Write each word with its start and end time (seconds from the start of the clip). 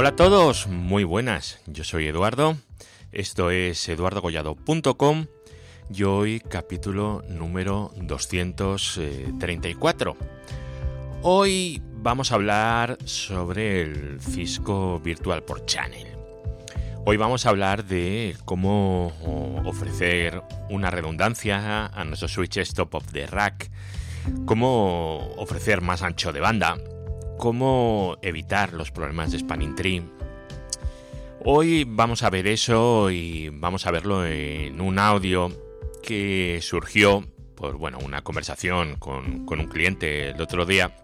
Hola 0.00 0.08
a 0.08 0.16
todos, 0.16 0.66
muy 0.66 1.04
buenas. 1.04 1.60
Yo 1.66 1.84
soy 1.84 2.06
Eduardo. 2.06 2.56
Esto 3.12 3.50
es 3.50 3.86
eduardogollado.com 3.86 5.26
y 5.92 6.04
hoy 6.04 6.40
capítulo 6.40 7.22
número 7.28 7.92
234. 7.96 10.16
Hoy 11.20 11.82
vamos 11.96 12.32
a 12.32 12.36
hablar 12.36 12.96
sobre 13.04 13.82
el 13.82 14.22
Cisco 14.22 14.98
Virtual 15.00 15.42
por 15.42 15.66
Channel. 15.66 16.16
Hoy 17.04 17.18
vamos 17.18 17.44
a 17.44 17.50
hablar 17.50 17.84
de 17.84 18.38
cómo 18.46 19.12
ofrecer 19.66 20.42
una 20.70 20.90
redundancia 20.90 21.88
a 21.88 22.04
nuestros 22.06 22.32
switches 22.32 22.72
top 22.72 22.94
of 22.94 23.12
the 23.12 23.26
rack, 23.26 23.70
cómo 24.46 25.34
ofrecer 25.36 25.82
más 25.82 26.00
ancho 26.00 26.32
de 26.32 26.40
banda, 26.40 26.78
cómo 27.40 28.18
evitar 28.20 28.74
los 28.74 28.90
problemas 28.90 29.32
de 29.32 29.38
spanning 29.38 29.74
tree. 29.74 30.02
Hoy 31.42 31.84
vamos 31.88 32.22
a 32.22 32.28
ver 32.28 32.46
eso 32.46 33.10
y 33.10 33.48
vamos 33.48 33.86
a 33.86 33.90
verlo 33.90 34.26
en 34.26 34.78
un 34.78 34.98
audio 34.98 35.50
que 36.02 36.58
surgió 36.60 37.26
por 37.54 37.78
bueno, 37.78 37.98
una 38.04 38.20
conversación 38.20 38.96
con, 38.96 39.46
con 39.46 39.58
un 39.58 39.68
cliente 39.68 40.28
el 40.28 40.40
otro 40.42 40.66
día, 40.66 40.94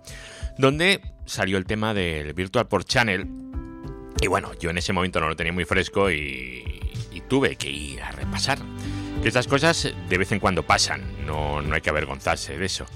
donde 0.59 1.01
salió 1.25 1.57
el 1.57 1.65
tema 1.65 1.95
del 1.95 2.35
Virtual 2.35 2.69
Port 2.69 2.87
Channel 2.87 3.27
y 4.21 4.27
bueno, 4.27 4.53
yo 4.61 4.69
en 4.69 4.77
ese 4.77 4.93
momento 4.93 5.21
no 5.21 5.31
lo 5.31 5.37
tenía 5.37 5.55
muy 5.55 5.65
fresco 5.65 6.11
y, 6.11 6.83
tuve 7.29 7.57
que 7.57 7.69
ir 7.69 8.01
a 8.03 8.13
repasar. 8.13 8.59
Que 9.21 9.27
estas 9.27 9.49
cosas 9.49 9.93
de 10.09 10.19
vez 10.19 10.31
en 10.31 10.39
cuando 10.39 10.63
pasan, 10.63 11.27
no, 11.27 11.61
no 11.61 11.75
hay 11.75 11.81
que 11.81 11.91
avergonzarse 11.91 12.57
de 12.57 12.67
eso. 12.67 12.87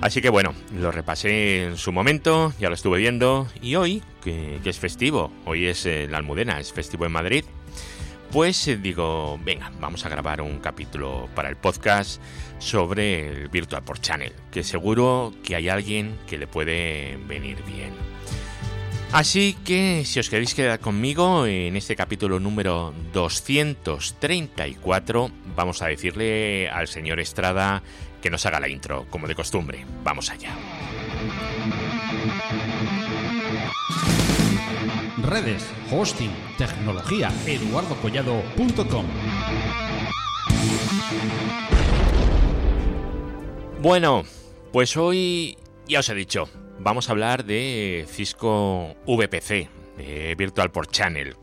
Así 0.00 0.22
que 0.22 0.30
bueno, 0.30 0.54
lo 0.74 0.90
repasé 0.90 1.64
en 1.64 1.76
su 1.76 1.92
momento, 1.92 2.54
ya 2.58 2.68
lo 2.68 2.74
estuve 2.74 2.98
viendo 2.98 3.46
y 3.60 3.74
hoy, 3.74 4.02
que, 4.24 4.58
es 4.64 4.78
festivo, 4.78 5.30
hoy 5.44 5.66
es 5.66 5.84
eh, 5.84 6.08
la 6.08 6.16
Almudena, 6.16 6.58
es 6.58 6.72
festivo 6.72 7.04
en 7.04 7.12
Madrid, 7.12 7.44
pues 8.32 8.66
eh, 8.66 8.78
digo, 8.78 9.38
venga, 9.44 9.70
vamos 9.78 10.06
a 10.06 10.08
grabar 10.08 10.40
un 10.40 10.58
capítulo 10.58 11.28
para 11.34 11.50
el 11.50 11.56
podcast 11.56 12.22
sobre 12.58 13.28
el 13.28 13.48
Virtual 13.48 13.84
Port 13.84 14.00
Channel, 14.00 14.32
que 14.50 14.62
seguro 14.62 15.34
que 15.42 15.56
hay 15.56 15.68
alguien 15.68 16.16
que 16.26 16.38
le 16.38 16.46
puede 16.46 17.18
venir 17.26 17.62
bien. 17.64 17.92
Así 19.12 19.56
que 19.64 20.04
si 20.06 20.20
os 20.20 20.30
queréis 20.30 20.54
quedar 20.54 20.78
conmigo 20.78 21.44
en 21.44 21.74
este 21.76 21.96
capítulo 21.96 22.38
número 22.38 22.94
234, 23.12 25.30
vamos 25.56 25.82
a 25.82 25.88
decirle 25.88 26.70
al 26.70 26.86
señor 26.86 27.18
Estrada 27.18 27.82
que 28.20 28.30
nos 28.30 28.44
haga 28.46 28.60
la 28.60 28.68
intro, 28.68 29.06
como 29.10 29.26
de 29.26 29.34
costumbre. 29.34 29.84
Vamos 30.04 30.30
allá. 30.30 30.54
Redes, 35.22 35.66
hosting, 35.90 36.30
tecnología, 36.56 37.30
eduardocollado.com. 37.46 39.06
Bueno, 43.82 44.24
pues 44.72 44.96
hoy 44.96 45.56
ya 45.86 46.00
os 46.00 46.08
he 46.08 46.14
dicho, 46.14 46.48
vamos 46.78 47.08
a 47.08 47.12
hablar 47.12 47.44
de 47.44 48.06
Cisco 48.08 48.94
VPC, 49.06 49.68
Virtual 50.36 50.70
Port 50.70 50.90
Channel, 50.90 51.36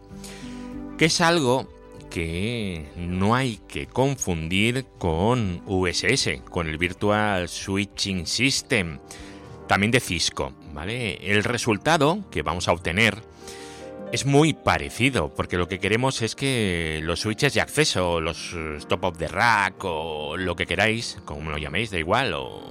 que 0.97 1.05
es 1.05 1.21
algo 1.21 1.67
que 2.09 2.85
no 2.95 3.35
hay 3.35 3.59
que 3.67 3.87
confundir 3.87 4.85
con 4.97 5.61
VSS, 5.65 6.41
con 6.49 6.67
el 6.67 6.77
Virtual 6.77 7.47
Switching 7.47 8.25
System, 8.25 8.99
también 9.67 9.91
de 9.91 9.99
Cisco, 9.99 10.53
¿vale? 10.73 11.15
El 11.21 11.43
resultado 11.43 12.23
que 12.31 12.41
vamos 12.41 12.67
a 12.67 12.71
obtener 12.71 13.21
es 14.11 14.25
muy 14.25 14.53
parecido, 14.53 15.33
porque 15.33 15.57
lo 15.57 15.67
que 15.67 15.79
queremos 15.79 16.21
es 16.21 16.35
que 16.35 17.01
los 17.03 17.19
switches 17.19 17.53
de 17.53 17.61
acceso, 17.61 18.21
los 18.21 18.55
stop 18.77 19.03
of 19.03 19.17
the 19.17 19.27
rack 19.27 19.83
o 19.83 20.37
lo 20.37 20.55
que 20.55 20.65
queráis, 20.65 21.17
como 21.25 21.51
lo 21.51 21.57
llaméis, 21.57 21.91
da 21.91 21.99
igual, 21.99 22.33
o 22.33 22.61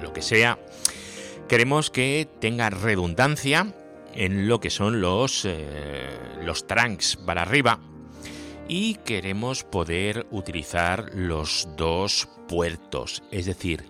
lo 0.00 0.12
que 0.12 0.22
sea, 0.22 0.58
Queremos 1.48 1.90
que 1.90 2.28
tenga 2.40 2.70
redundancia 2.70 3.72
en 4.14 4.48
lo 4.48 4.58
que 4.58 4.70
son 4.70 5.00
los, 5.00 5.44
eh, 5.44 6.08
los 6.42 6.66
trunks 6.66 7.16
para 7.16 7.42
arriba 7.42 7.78
y 8.68 8.96
queremos 8.96 9.64
poder 9.64 10.26
utilizar 10.30 11.10
los 11.14 11.68
dos 11.76 12.28
puertos, 12.48 13.22
es 13.30 13.46
decir, 13.46 13.84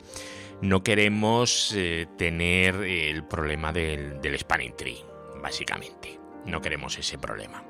no 0.61 0.83
queremos 0.83 1.73
eh, 1.75 2.07
tener 2.17 2.77
el 2.77 3.25
problema 3.25 3.73
del, 3.73 4.21
del 4.21 4.39
spanning 4.39 4.75
tree, 4.77 4.99
básicamente. 5.43 6.19
No 6.47 6.61
queremos 6.61 6.97
ese 6.99 7.19
problema. 7.19 7.65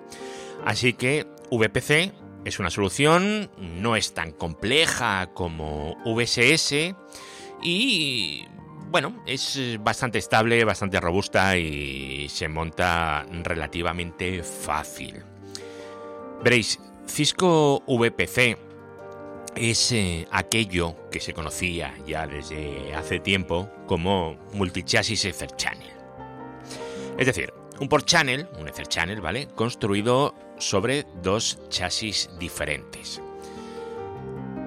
Así 0.64 0.92
que 0.92 1.26
VPC 1.50 2.12
es 2.44 2.58
una 2.60 2.70
solución, 2.70 3.50
no 3.58 3.96
es 3.96 4.14
tan 4.14 4.32
compleja 4.32 5.30
como 5.34 5.96
VSS 6.04 6.94
y 7.62 8.44
bueno, 8.88 9.22
es 9.26 9.78
bastante 9.80 10.18
estable, 10.18 10.64
bastante 10.64 11.00
robusta 11.00 11.56
y 11.56 12.28
se 12.28 12.48
monta 12.48 13.26
relativamente 13.42 14.42
fácil. 14.42 15.24
Veréis, 16.42 16.78
Cisco 17.06 17.82
VPC 17.86 18.58
es 19.54 19.92
eh, 19.92 20.26
aquello 20.30 20.96
que 21.10 21.20
se 21.20 21.32
conocía 21.32 21.94
ya 22.06 22.26
desde 22.26 22.94
hace 22.94 23.20
tiempo 23.20 23.70
como 23.86 24.36
Multichassis 24.52 25.24
Ether 25.24 25.54
Channel. 25.56 25.90
Es 27.18 27.26
decir, 27.26 27.52
un 27.80 27.88
port 27.88 28.06
channel, 28.06 28.48
un 28.58 28.68
Ether 28.68 28.86
Channel, 28.86 29.20
¿vale? 29.20 29.48
Construido 29.48 30.34
sobre 30.58 31.06
dos 31.22 31.58
chasis 31.68 32.28
diferentes. 32.38 33.22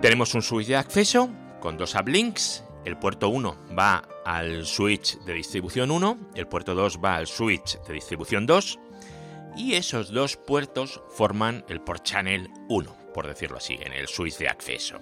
Tenemos 0.01 0.33
un 0.33 0.41
switch 0.41 0.67
de 0.67 0.77
acceso 0.77 1.29
con 1.59 1.77
dos 1.77 1.93
uplinks 1.95 2.63
el 2.85 2.97
puerto 2.97 3.29
1 3.29 3.57
va 3.77 4.07
al 4.25 4.65
switch 4.65 5.19
de 5.19 5.33
distribución 5.33 5.91
1, 5.91 6.17
el 6.35 6.47
puerto 6.47 6.75
2 6.75 6.99
va 7.03 7.17
al 7.17 7.27
switch 7.27 7.79
de 7.83 7.93
distribución 7.93 8.45
2 8.45 8.79
y 9.55 9.75
esos 9.75 10.11
dos 10.11 10.37
puertos 10.37 11.01
forman 11.09 11.65
el 11.69 11.81
port 11.81 12.03
channel 12.03 12.49
1, 12.69 12.95
por 13.13 13.27
decirlo 13.27 13.57
así, 13.57 13.77
en 13.81 13.93
el 13.93 14.07
switch 14.07 14.37
de 14.37 14.49
acceso. 14.49 14.99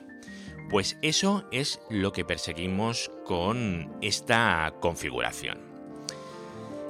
Pues 0.70 0.98
eso 1.02 1.48
es 1.52 1.80
lo 1.90 2.12
que 2.12 2.26
perseguimos 2.26 3.12
con 3.26 3.98
esta 4.02 4.74
configuración. 4.82 5.60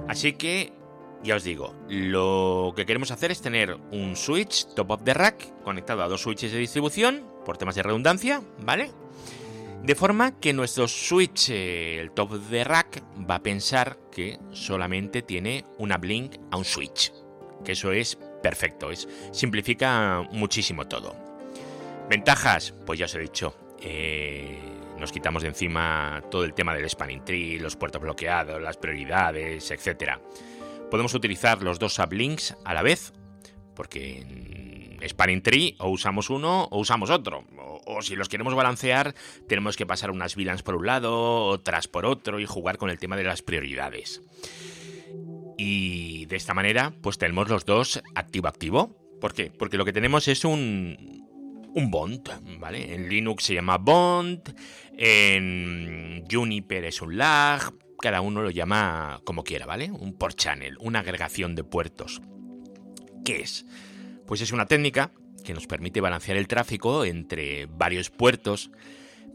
Así 0.07 0.34
que, 0.34 0.73
ya 1.23 1.35
os 1.35 1.44
digo, 1.44 1.75
lo 1.88 2.73
que 2.75 2.85
queremos 2.85 3.12
hacer 3.12 3.31
es 3.31 3.41
tener 3.41 3.78
un 3.91 4.16
switch 4.16 4.73
top 4.73 4.91
of 4.91 5.03
the 5.03 5.13
rack 5.13 5.62
conectado 5.63 6.03
a 6.03 6.07
dos 6.07 6.22
switches 6.22 6.51
de 6.51 6.59
distribución, 6.59 7.23
por 7.46 7.57
temas 7.57 7.75
de 7.75 7.84
redundancia, 7.84 8.41
¿vale? 8.63 8.91
De 9.84 9.96
forma 9.96 10.40
que 10.40 10.53
nuestro 10.53 10.88
switch, 10.88 11.50
eh, 11.50 12.00
el 12.00 12.12
top 12.12 12.34
de 12.34 12.63
rack, 12.63 13.03
va 13.29 13.35
a 13.35 13.44
pensar 13.44 13.97
que 14.12 14.40
solamente 14.51 15.22
tiene 15.22 15.63
una 15.78 15.97
blink 15.97 16.35
a 16.51 16.57
un 16.57 16.66
switch. 16.66 17.13
Que 17.67 17.73
eso 17.73 17.91
es 17.91 18.17
perfecto, 18.41 18.91
es, 18.91 19.09
simplifica 19.33 20.25
muchísimo 20.31 20.88
todo. 20.88 21.13
Ventajas, 22.09 22.73
pues 22.85 22.97
ya 22.97 23.07
os 23.07 23.16
he 23.16 23.19
dicho. 23.19 23.57
Eh, 23.81 24.57
nos 24.97 25.11
quitamos 25.11 25.41
de 25.44 25.50
encima 25.50 26.23
todo 26.31 26.45
el 26.45 26.53
tema 26.53 26.73
del 26.73 26.89
spanning 26.89 27.25
tree, 27.25 27.59
los 27.59 27.75
puertos 27.75 28.01
bloqueados, 28.01 28.61
las 28.61 28.78
prioridades, 28.78 29.69
etc. 29.69 30.13
Podemos 30.89 31.13
utilizar 31.13 31.61
los 31.61 31.78
dos 31.78 31.95
sublinks 31.95 32.55
a 32.63 32.73
la 32.73 32.83
vez, 32.83 33.11
porque 33.75 34.19
en 34.19 35.01
spanning 35.05 35.44
tree 35.44 35.75
o 35.79 35.89
usamos 35.89 36.29
uno 36.29 36.70
o 36.72 36.79
usamos 36.79 37.09
otro, 37.09 37.43
o 37.85 38.02
si 38.02 38.16
los 38.16 38.29
queremos 38.29 38.55
balancear, 38.55 39.13
tenemos 39.49 39.75
que 39.75 39.85
pasar 39.85 40.09
unas 40.09 40.37
VLANs 40.37 40.63
por 40.63 40.75
un 40.75 40.85
lado, 40.85 41.47
otras 41.47 41.90
por 41.90 42.05
otro 42.05 42.40
y 42.40 42.46
jugar 42.46 42.78
con 42.78 42.90
el 42.90 42.97
tema 42.97 43.17
de 43.17 43.25
las 43.25 43.41
prioridades. 43.41 44.22
Y 45.58 46.26
de 46.28 46.36
esta 46.36 46.54
manera, 46.54 46.94
pues 47.02 47.18
tenemos 47.18 47.50
los 47.50 47.66
dos 47.66 48.02
activo-activo. 48.16 48.96
¿Por 49.20 49.34
qué? 49.34 49.52
Porque 49.52 49.78
lo 49.78 49.86
que 49.86 49.94
tenemos 49.94 50.28
es 50.28 50.46
un, 50.46 51.28
un 51.74 51.92
bond, 51.92 52.30
¿vale? 52.59 52.94
En 52.94 53.09
Linux 53.09 53.46
se 53.46 53.56
llama 53.56 53.78
bond, 53.78 54.56
en 54.98 56.24
Juniper 56.30 56.86
es 56.86 57.02
un 57.02 57.18
lag, 57.18 57.74
cada 58.00 58.22
uno 58.22 58.42
lo 58.42 58.52
llama 58.52 59.22
como 59.24 59.44
quiera, 59.44 59.66
¿vale? 59.66 59.92
Un 59.92 60.14
port 60.14 60.38
channel, 60.38 60.78
una 60.80 61.00
agregación 61.00 61.56
de 61.56 61.64
puertos. 61.64 62.22
¿Qué 63.26 63.42
es? 63.42 63.66
Pues 64.26 64.42
es 64.42 64.52
una 64.52 64.66
técnica 64.66 65.12
que 65.44 65.54
nos 65.54 65.68
permite 65.68 66.02
balancear 66.02 66.38
el 66.38 66.48
tráfico 66.48 67.06
entre 67.06 67.66
varios 67.66 68.09
puertos, 68.09 68.72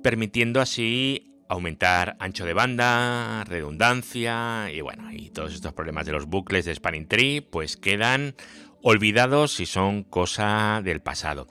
permitiendo 0.02 0.60
así 0.60 1.31
aumentar 1.52 2.16
ancho 2.18 2.46
de 2.46 2.54
banda, 2.54 3.44
redundancia 3.44 4.70
y 4.72 4.80
bueno, 4.80 5.12
y 5.12 5.30
todos 5.30 5.52
estos 5.52 5.74
problemas 5.74 6.06
de 6.06 6.12
los 6.12 6.26
bucles 6.26 6.64
de 6.64 6.74
Spanning 6.74 7.06
Tree 7.06 7.42
pues 7.42 7.76
quedan 7.76 8.34
olvidados 8.82 9.60
y 9.60 9.66
son 9.66 10.02
cosa 10.02 10.80
del 10.82 11.00
pasado. 11.00 11.46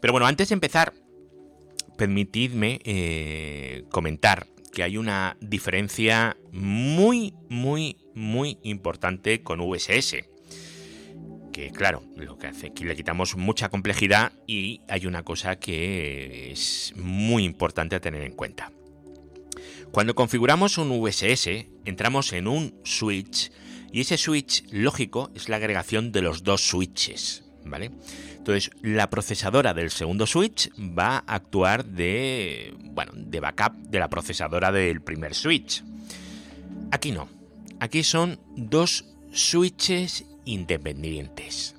Pero 0.00 0.12
bueno, 0.12 0.26
antes 0.26 0.48
de 0.48 0.54
empezar, 0.54 0.92
permitidme 1.96 2.80
eh, 2.84 3.84
comentar 3.90 4.48
que 4.72 4.82
hay 4.82 4.96
una 4.96 5.36
diferencia 5.40 6.36
muy, 6.50 7.34
muy, 7.48 7.96
muy 8.12 8.58
importante 8.64 9.42
con 9.42 9.60
VSS. 9.60 10.16
porque 11.44 11.70
claro, 11.70 12.02
lo 12.16 12.36
que 12.38 12.48
hace 12.48 12.72
que 12.72 12.84
le 12.84 12.96
quitamos 12.96 13.36
mucha 13.36 13.68
complejidad 13.68 14.32
y 14.48 14.80
hay 14.88 15.06
una 15.06 15.22
cosa 15.22 15.56
que 15.60 16.50
es 16.50 16.92
muy 16.96 17.44
importante 17.44 17.94
a 17.94 18.00
tener 18.00 18.22
en 18.22 18.32
cuenta. 18.32 18.72
Cuando 19.94 20.16
configuramos 20.16 20.76
un 20.76 20.90
VSS, 20.90 21.68
entramos 21.84 22.32
en 22.32 22.48
un 22.48 22.74
switch 22.82 23.52
y 23.92 24.00
ese 24.00 24.18
switch 24.18 24.64
lógico 24.72 25.30
es 25.36 25.48
la 25.48 25.54
agregación 25.54 26.10
de 26.10 26.20
los 26.20 26.42
dos 26.42 26.66
switches, 26.66 27.44
¿vale? 27.64 27.92
Entonces, 28.36 28.72
la 28.82 29.08
procesadora 29.08 29.72
del 29.72 29.92
segundo 29.92 30.26
switch 30.26 30.68
va 30.80 31.18
a 31.18 31.36
actuar 31.36 31.84
de, 31.84 32.74
bueno, 32.80 33.12
de 33.14 33.38
backup 33.38 33.74
de 33.88 34.00
la 34.00 34.10
procesadora 34.10 34.72
del 34.72 35.00
primer 35.00 35.32
switch. 35.32 35.84
Aquí 36.90 37.12
no. 37.12 37.28
Aquí 37.78 38.02
son 38.02 38.40
dos 38.56 39.04
switches 39.32 40.24
independientes. 40.44 41.76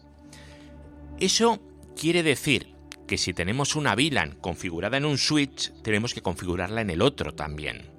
Eso 1.20 1.60
quiere 2.00 2.24
decir 2.24 2.76
que 3.08 3.18
si 3.18 3.34
tenemos 3.34 3.76
una 3.76 3.94
VLAN 3.94 4.38
configurada 4.40 4.96
en 4.96 5.04
un 5.04 5.18
switch, 5.18 5.74
tenemos 5.82 6.14
que 6.14 6.22
configurarla 6.22 6.80
en 6.80 6.92
el 6.92 7.02
otro 7.02 7.34
también. 7.34 7.95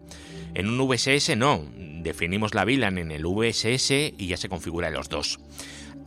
En 0.57 0.71
un 0.71 0.89
VSS 0.89 1.37
no, 1.37 1.67
definimos 1.77 2.55
la 2.55 2.65
VLAN 2.65 2.97
en 2.97 3.11
el 3.11 3.27
VSS 3.27 3.91
y 4.17 4.27
ya 4.27 4.39
se 4.39 4.49
configura 4.49 4.89
en 4.89 4.95
los 4.95 5.11
dos. 5.11 5.39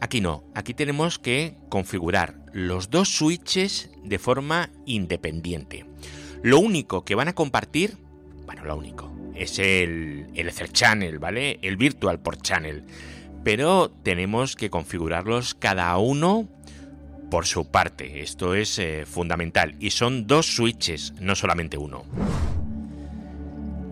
Aquí 0.01 0.21
no, 0.21 0.43
aquí 0.55 0.73
tenemos 0.73 1.19
que 1.19 1.53
configurar 1.69 2.39
los 2.51 2.89
dos 2.89 3.09
switches 3.09 3.91
de 4.03 4.17
forma 4.17 4.71
independiente. 4.87 5.85
Lo 6.41 6.57
único 6.57 7.05
que 7.05 7.13
van 7.13 7.27
a 7.27 7.35
compartir, 7.35 7.97
bueno, 8.47 8.65
lo 8.65 8.75
único, 8.75 9.15
es 9.35 9.59
el, 9.59 10.25
el 10.33 10.47
Ether 10.47 10.71
Channel, 10.71 11.19
¿vale? 11.19 11.59
El 11.61 11.77
Virtual 11.77 12.19
Port 12.19 12.41
Channel. 12.41 12.85
Pero 13.43 13.91
tenemos 14.01 14.55
que 14.55 14.71
configurarlos 14.71 15.53
cada 15.53 15.95
uno 15.99 16.49
por 17.29 17.45
su 17.45 17.69
parte. 17.69 18.23
Esto 18.23 18.55
es 18.55 18.79
eh, 18.79 19.05
fundamental. 19.05 19.75
Y 19.79 19.91
son 19.91 20.25
dos 20.25 20.55
switches, 20.55 21.13
no 21.21 21.35
solamente 21.35 21.77
uno. 21.77 22.03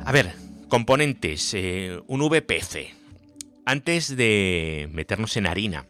A 0.04 0.12
ver, 0.12 0.47
componentes. 0.68 1.54
Eh, 1.54 2.00
un 2.08 2.28
VPC. 2.28 2.94
Antes 3.66 4.16
de 4.16 4.88
meternos 4.92 5.36
en 5.38 5.48
harina, 5.48 5.88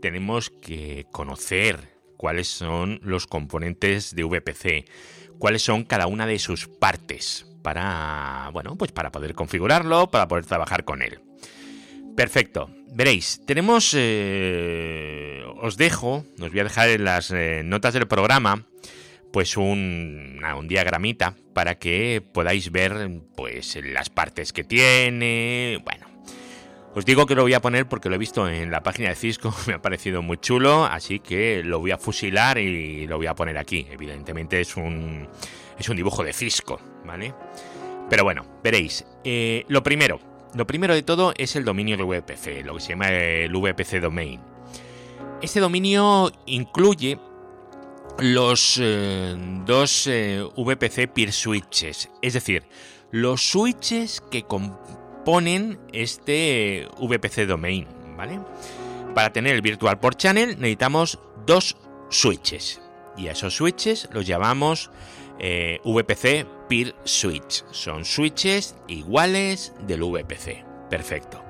tenemos 0.00 0.50
que 0.50 1.06
conocer 1.12 1.98
cuáles 2.16 2.48
son 2.48 3.00
los 3.02 3.26
componentes 3.26 4.14
de 4.14 4.24
VPC, 4.24 4.84
cuáles 5.38 5.62
son 5.62 5.84
cada 5.84 6.06
una 6.06 6.26
de 6.26 6.38
sus 6.38 6.68
partes 6.68 7.46
para, 7.62 8.50
bueno, 8.52 8.76
pues 8.76 8.92
para 8.92 9.12
poder 9.12 9.34
configurarlo, 9.34 10.10
para 10.10 10.28
poder 10.28 10.46
trabajar 10.46 10.84
con 10.84 11.02
él. 11.02 11.20
Perfecto. 12.16 12.70
Veréis, 12.94 13.42
tenemos, 13.46 13.92
eh, 13.96 15.44
os 15.60 15.76
dejo, 15.76 16.24
os 16.40 16.50
voy 16.50 16.60
a 16.60 16.64
dejar 16.64 16.88
en 16.88 17.04
las 17.04 17.30
eh, 17.30 17.62
notas 17.64 17.94
del 17.94 18.08
programa, 18.08 18.64
pues 19.32 19.56
un, 19.56 20.40
un, 20.56 20.68
diagramita 20.68 21.34
para 21.52 21.78
que 21.78 22.22
podáis 22.32 22.70
ver, 22.70 23.22
pues 23.36 23.78
las 23.82 24.10
partes 24.10 24.52
que 24.52 24.64
tiene, 24.64 25.80
bueno, 25.84 26.06
os 26.94 27.04
digo 27.04 27.26
que 27.26 27.34
lo 27.34 27.42
voy 27.42 27.54
a 27.54 27.60
poner 27.60 27.86
porque 27.88 28.08
lo 28.08 28.16
he 28.16 28.18
visto 28.18 28.48
en 28.48 28.70
la 28.70 28.82
página 28.82 29.10
de 29.10 29.14
Cisco, 29.14 29.54
me 29.66 29.74
ha 29.74 29.82
parecido 29.82 30.22
muy 30.22 30.38
chulo, 30.38 30.84
así 30.84 31.20
que 31.20 31.62
lo 31.62 31.80
voy 31.80 31.90
a 31.90 31.98
fusilar 31.98 32.58
y 32.58 33.06
lo 33.06 33.18
voy 33.18 33.26
a 33.26 33.34
poner 33.34 33.58
aquí. 33.58 33.86
Evidentemente 33.90 34.60
es 34.60 34.76
un, 34.76 35.28
es 35.78 35.88
un 35.88 35.96
dibujo 35.96 36.24
de 36.24 36.32
Cisco, 36.32 36.80
¿vale? 37.04 37.34
Pero 38.10 38.24
bueno, 38.24 38.44
veréis. 38.64 39.04
Eh, 39.22 39.64
lo 39.68 39.82
primero, 39.82 40.18
lo 40.54 40.66
primero 40.66 40.94
de 40.94 41.02
todo 41.02 41.34
es 41.36 41.56
el 41.56 41.64
dominio 41.64 41.96
de 41.96 42.04
VPC, 42.04 42.64
lo 42.64 42.74
que 42.74 42.80
se 42.80 42.88
llama 42.90 43.10
el 43.10 43.52
VPC 43.52 44.00
Domain. 44.00 44.40
Este 45.42 45.60
dominio 45.60 46.32
incluye 46.46 47.18
los 48.18 48.78
eh, 48.80 49.36
dos 49.64 50.06
eh, 50.06 50.42
VPC 50.56 51.08
peer 51.12 51.32
switches, 51.32 52.10
es 52.22 52.34
decir, 52.34 52.64
los 53.10 53.42
switches 53.42 54.22
que, 54.30 54.44
ponen 55.24 55.78
este 55.92 56.88
VPC 56.98 57.46
domain, 57.46 57.86
¿vale? 58.16 58.40
Para 59.14 59.32
tener 59.32 59.54
el 59.54 59.62
Virtual 59.62 59.98
Port 60.00 60.18
Channel 60.18 60.58
necesitamos 60.58 61.18
dos 61.46 61.76
switches 62.08 62.80
y 63.16 63.28
a 63.28 63.32
esos 63.32 63.54
switches 63.54 64.08
los 64.12 64.26
llamamos 64.26 64.90
eh, 65.38 65.80
VPC 65.84 66.46
Peer 66.68 66.94
Switch. 67.04 67.64
Son 67.70 68.04
switches 68.04 68.76
iguales 68.86 69.74
del 69.86 70.02
VPC. 70.02 70.64
Perfecto. 70.88 71.44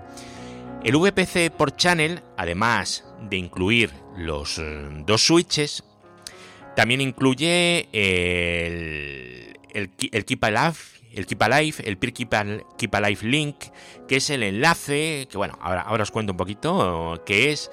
El 0.85 0.97
VPC 0.97 1.51
Port 1.51 1.77
Channel, 1.77 2.23
además 2.37 3.05
de 3.23 3.37
incluir 3.37 3.91
los 4.17 4.59
eh, 4.59 4.89
dos 5.07 5.23
switches, 5.27 5.85
también 6.77 7.01
incluye 7.01 7.89
el, 7.93 9.59
el, 9.73 9.91
el 10.13 10.25
Keep 10.25 10.45
Alive 10.45 10.77
el 11.13 11.27
Peer 11.99 12.13
Keep, 12.13 12.95
Alive 12.95 13.21
Link, 13.23 13.57
que 14.07 14.17
es 14.17 14.31
el 14.31 14.43
enlace, 14.43 15.27
que 15.31 15.37
bueno, 15.37 15.59
ahora, 15.61 15.83
ahora 15.83 16.03
os 16.03 16.11
cuento 16.11 16.33
un 16.33 16.37
poquito, 16.37 17.23
que 17.27 17.51
es 17.51 17.71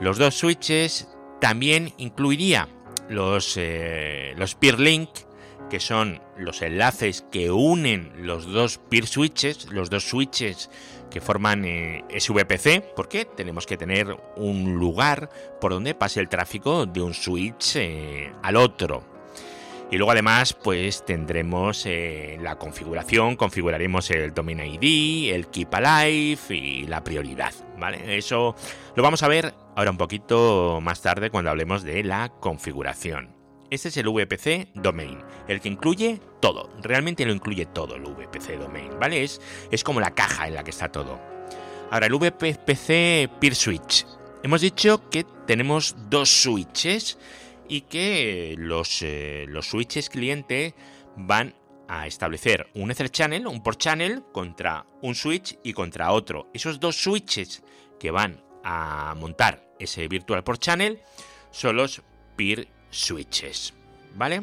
los 0.00 0.18
dos 0.18 0.34
switches, 0.34 1.08
también 1.40 1.92
incluiría 1.98 2.68
los, 3.08 3.54
eh, 3.56 4.34
los 4.36 4.54
Peer 4.54 4.78
Link, 4.78 5.08
que 5.70 5.80
son 5.80 6.20
los 6.36 6.60
enlaces 6.60 7.24
que 7.32 7.50
unen 7.50 8.12
los 8.26 8.46
dos 8.46 8.76
peer 8.76 9.06
switches, 9.06 9.70
los 9.70 9.88
dos 9.88 10.04
switches 10.04 10.68
que 11.12 11.20
forman 11.20 11.64
eh, 11.64 12.04
SVPC, 12.18 12.94
porque 12.96 13.24
tenemos 13.24 13.66
que 13.66 13.76
tener 13.76 14.16
un 14.36 14.74
lugar 14.74 15.28
por 15.60 15.72
donde 15.72 15.94
pase 15.94 16.20
el 16.20 16.28
tráfico 16.28 16.86
de 16.86 17.02
un 17.02 17.14
switch 17.14 17.76
eh, 17.76 18.32
al 18.42 18.56
otro. 18.56 19.04
Y 19.90 19.98
luego 19.98 20.12
además 20.12 20.54
pues 20.54 21.04
tendremos 21.04 21.84
eh, 21.84 22.38
la 22.40 22.56
configuración, 22.56 23.36
configuraremos 23.36 24.10
el 24.10 24.32
Domain 24.32 24.60
ID, 24.60 25.34
el 25.34 25.48
Keep 25.48 25.74
Alive 25.74 26.40
y 26.48 26.86
la 26.86 27.04
prioridad, 27.04 27.52
¿vale? 27.78 28.16
Eso 28.16 28.56
lo 28.96 29.02
vamos 29.02 29.22
a 29.22 29.28
ver 29.28 29.52
ahora 29.76 29.90
un 29.90 29.98
poquito 29.98 30.80
más 30.80 31.02
tarde 31.02 31.28
cuando 31.28 31.50
hablemos 31.50 31.82
de 31.82 32.02
la 32.04 32.30
configuración. 32.40 33.41
Este 33.72 33.88
es 33.88 33.96
el 33.96 34.10
VPC 34.10 34.68
Domain, 34.74 35.18
el 35.48 35.62
que 35.62 35.70
incluye 35.70 36.20
todo, 36.42 36.68
realmente 36.82 37.24
lo 37.24 37.32
incluye 37.32 37.64
todo 37.64 37.96
el 37.96 38.02
VPC 38.02 38.58
Domain, 38.58 38.90
¿vale? 39.00 39.24
Es, 39.24 39.40
es 39.70 39.82
como 39.82 39.98
la 39.98 40.10
caja 40.10 40.46
en 40.46 40.56
la 40.56 40.62
que 40.62 40.68
está 40.68 40.92
todo. 40.92 41.18
Ahora, 41.90 42.04
el 42.04 42.12
VPC 42.12 43.30
Peer 43.40 43.54
Switch. 43.54 44.06
Hemos 44.42 44.60
dicho 44.60 45.08
que 45.08 45.24
tenemos 45.46 45.96
dos 46.10 46.28
switches 46.28 47.18
y 47.66 47.80
que 47.80 48.56
los, 48.58 49.00
eh, 49.00 49.46
los 49.48 49.68
switches 49.68 50.10
cliente 50.10 50.74
van 51.16 51.54
a 51.88 52.06
establecer 52.06 52.68
un 52.74 52.90
Ether 52.90 53.08
Channel, 53.08 53.46
un 53.46 53.62
port 53.62 53.78
channel, 53.78 54.22
contra 54.32 54.84
un 55.00 55.14
switch 55.14 55.58
y 55.64 55.72
contra 55.72 56.12
otro. 56.12 56.50
Esos 56.52 56.78
dos 56.78 56.96
switches 56.96 57.62
que 57.98 58.10
van 58.10 58.44
a 58.64 59.14
montar 59.16 59.66
ese 59.78 60.08
Virtual 60.08 60.44
Port 60.44 60.60
Channel 60.60 61.00
son 61.50 61.76
los 61.76 62.02
peer 62.36 62.68
switches, 62.92 63.74
¿vale? 64.14 64.42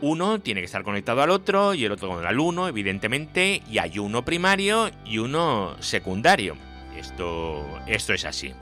Uno 0.00 0.40
tiene 0.40 0.62
que 0.62 0.66
estar 0.66 0.82
conectado 0.84 1.20
al 1.20 1.28
otro 1.28 1.74
y 1.74 1.84
el 1.84 1.92
otro 1.92 2.08
con 2.08 2.24
el 2.24 2.40
uno, 2.40 2.68
evidentemente, 2.68 3.62
y 3.70 3.76
hay 3.76 3.98
uno 3.98 4.24
primario 4.24 4.90
y 5.04 5.18
uno 5.18 5.76
secundario. 5.80 6.56
Esto, 6.96 7.66
esto 7.86 8.14
es 8.14 8.24
así. 8.24 8.54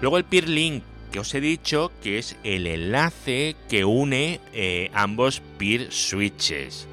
Luego 0.00 0.18
el 0.18 0.24
peer 0.24 0.48
link 0.48 0.82
os 1.18 1.34
he 1.34 1.40
dicho 1.40 1.92
que 2.02 2.18
es 2.18 2.36
el 2.44 2.66
enlace 2.66 3.56
que 3.68 3.84
une 3.84 4.40
eh, 4.52 4.90
ambos 4.94 5.42
peer 5.58 5.92
switches. 5.92 6.86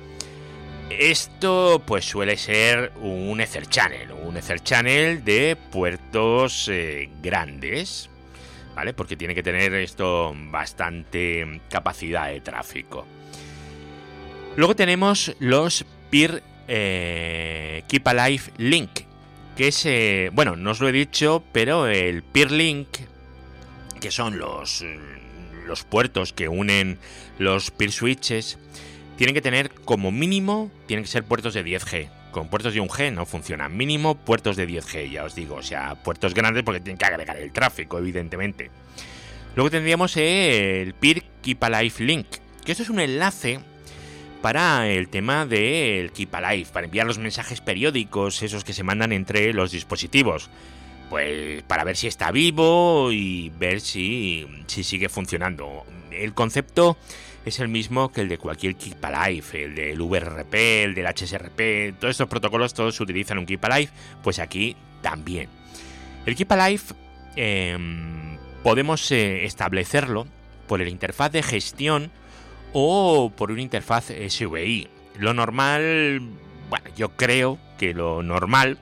Esto 0.89 1.81
pues 1.85 2.05
suele 2.05 2.37
ser 2.37 2.91
un 3.01 3.41
Ether 3.41 3.67
Channel, 3.67 4.11
un 4.11 4.37
Ether 4.37 4.61
Channel 4.61 5.23
de 5.23 5.55
puertos 5.55 6.67
eh, 6.71 7.09
grandes, 7.21 8.09
¿vale? 8.75 8.93
Porque 8.93 9.15
tiene 9.15 9.35
que 9.35 9.43
tener 9.43 9.73
esto 9.73 10.33
bastante 10.35 11.61
capacidad 11.69 12.27
de 12.29 12.41
tráfico. 12.41 13.05
Luego 14.55 14.75
tenemos 14.75 15.35
los 15.39 15.85
Peer 16.09 16.43
eh, 16.67 17.83
Keep 17.87 18.07
Alive 18.07 18.43
Link, 18.57 18.91
que 19.55 19.67
es, 19.67 19.87
bueno, 20.33 20.55
no 20.55 20.71
os 20.71 20.79
lo 20.79 20.89
he 20.89 20.91
dicho, 20.91 21.43
pero 21.51 21.87
el 21.87 22.23
Peer 22.23 22.51
Link 22.51 22.87
que 24.03 24.11
son 24.11 24.37
los, 24.37 24.81
eh, 24.81 24.99
los 25.65 25.85
puertos 25.85 26.33
que 26.33 26.49
unen 26.49 26.99
los 27.39 27.71
peer 27.71 27.93
switches, 27.93 28.59
tienen 29.15 29.33
que 29.33 29.41
tener 29.41 29.73
como 29.73 30.11
mínimo, 30.11 30.69
tienen 30.87 31.05
que 31.05 31.09
ser 31.09 31.23
puertos 31.23 31.53
de 31.53 31.63
10G. 31.63 32.09
Con 32.33 32.49
puertos 32.49 32.73
de 32.73 32.81
1G 32.81 33.13
no 33.13 33.25
funciona. 33.25 33.69
Mínimo 33.69 34.15
puertos 34.15 34.57
de 34.57 34.67
10G, 34.67 35.09
ya 35.09 35.23
os 35.23 35.35
digo. 35.35 35.55
O 35.55 35.63
sea, 35.63 35.95
puertos 35.95 36.33
grandes 36.33 36.63
porque 36.63 36.81
tienen 36.81 36.97
que 36.97 37.05
agregar 37.05 37.37
el 37.37 37.53
tráfico, 37.53 37.97
evidentemente. 37.97 38.69
Luego 39.55 39.71
tendríamos 39.71 40.17
el 40.17 40.93
Peer 40.95 41.23
Keep 41.41 41.63
Alive 41.63 41.95
Link, 41.99 42.27
que 42.65 42.71
esto 42.71 42.83
es 42.83 42.89
un 42.89 42.99
enlace 42.99 43.59
para 44.41 44.89
el 44.89 45.07
tema 45.07 45.45
del 45.45 46.11
Keep 46.11 46.35
Alive, 46.35 46.69
para 46.73 46.87
enviar 46.87 47.05
los 47.05 47.19
mensajes 47.19 47.61
periódicos, 47.61 48.41
esos 48.41 48.65
que 48.65 48.73
se 48.73 48.83
mandan 48.83 49.13
entre 49.13 49.53
los 49.53 49.71
dispositivos 49.71 50.49
pues 51.13 51.61
para 51.63 51.83
ver 51.83 51.95
si 51.95 52.07
está 52.07 52.31
vivo 52.31 53.11
y 53.11 53.51
ver 53.59 53.81
si, 53.81 54.47
si 54.65 54.83
sigue 54.83 55.09
funcionando. 55.09 55.85
El 56.09 56.33
concepto 56.33 56.97
es 57.45 57.59
el 57.59 57.67
mismo 57.67 58.11
que 58.11 58.21
el 58.21 58.29
de 58.29 58.37
cualquier 58.37 58.75
Keep 58.75 59.03
Alive, 59.03 59.45
el 59.53 59.75
del 59.75 60.01
VRP, 60.01 60.83
el 60.83 60.95
del 60.95 61.07
HSRP, 61.07 61.99
todos 61.99 62.11
estos 62.11 62.27
protocolos 62.27 62.73
todos 62.73 62.99
utilizan 62.99 63.37
un 63.37 63.45
Keep 63.45 63.65
Alive, 63.65 63.91
pues 64.23 64.39
aquí 64.39 64.75
también. 65.01 65.49
El 66.25 66.35
Keep 66.35 66.51
Alive 66.51 66.83
em, 67.35 68.37
podemos 68.63 69.11
eh, 69.11 69.45
establecerlo 69.45 70.25
por 70.67 70.81
el 70.81 70.87
interfaz 70.87 71.31
de 71.31 71.43
gestión 71.43 72.11
o 72.71 73.31
por 73.35 73.51
una 73.51 73.61
interfaz 73.61 74.05
SVI. 74.05 74.87
Lo 75.19 75.33
normal, 75.33 76.21
bueno, 76.69 76.85
yo 76.95 77.09
creo 77.15 77.59
que 77.77 77.93
lo 77.93 78.23
normal 78.23 78.79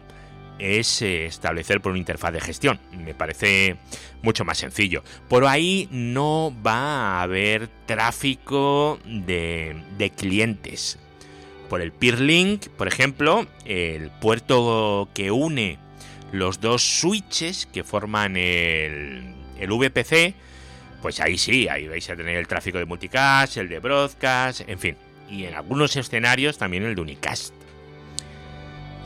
es 0.62 1.02
eh, 1.02 1.26
establecer 1.26 1.82
por 1.82 1.92
una 1.92 2.00
interfaz 2.00 2.32
de 2.32 2.40
gestión. 2.40 2.80
Me 2.92 3.16
parece 3.16 3.78
mucho 4.22 4.46
más 4.46 4.60
sencillo. 4.60 5.04
Por 5.28 5.46
ahí 5.46 5.90
no 5.92 6.54
va 6.66 7.18
a 7.18 7.22
haber 7.24 7.68
tráfico 7.88 9.00
de, 9.06 10.12
clientes. 10.16 11.00
Por 11.68 11.82
el 11.82 11.92
Peerlink, 11.92 12.68
por 12.70 12.88
ejemplo, 12.88 13.48
el 13.66 14.12
puerto 14.12 15.10
que 15.14 15.32
une 15.32 15.80
los 16.32 16.62
dos 16.62 16.82
switches 16.84 17.66
que 17.66 17.84
forman 17.84 18.38
el, 18.38 19.34
el 19.60 19.70
VPC, 19.70 20.36
pues 21.02 21.20
ahí 21.20 21.38
sí, 21.38 21.68
ahí 21.68 21.88
vais 21.88 22.10
a 22.10 22.16
tener 22.16 22.38
el 22.38 22.48
tráfico 22.48 22.78
de 22.78 22.86
multicast, 22.86 23.58
el 23.58 23.68
de 23.68 23.80
broadcast, 23.80 24.62
en 24.68 24.80
fin. 24.80 24.98
Y 25.30 25.46
en 25.46 25.56
algunos 25.56 25.96
escenarios 25.96 26.58
también 26.58 26.84
el 26.84 26.94
de 26.94 27.02
unicast. 27.02 27.54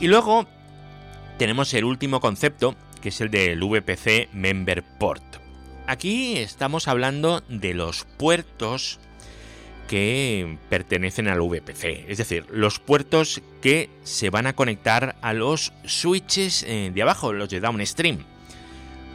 Y 0.00 0.08
luego 0.08 0.46
tenemos 1.38 1.72
el 1.74 1.84
último 1.84 2.20
concepto, 2.20 2.74
que 3.00 3.10
es 3.10 3.20
el 3.20 3.30
del 3.30 3.60
VPC 3.62 4.32
Member 4.32 4.82
Port. 4.98 5.22
Aquí 5.86 6.38
estamos 6.38 6.88
hablando 6.88 7.42
de 7.48 7.74
los 7.74 8.04
puertos 8.16 8.98
que 9.86 10.58
pertenecen 10.68 11.28
al 11.28 11.40
VPC, 11.40 12.06
es 12.08 12.18
decir, 12.18 12.46
los 12.50 12.80
puertos 12.80 13.40
que 13.62 13.88
se 14.02 14.30
van 14.30 14.48
a 14.48 14.54
conectar 14.54 15.16
a 15.22 15.32
los 15.32 15.72
switches 15.84 16.64
eh, 16.64 16.90
de 16.92 17.02
abajo, 17.02 17.32
los 17.32 17.48
de 17.48 17.60
downstream. 17.60 18.18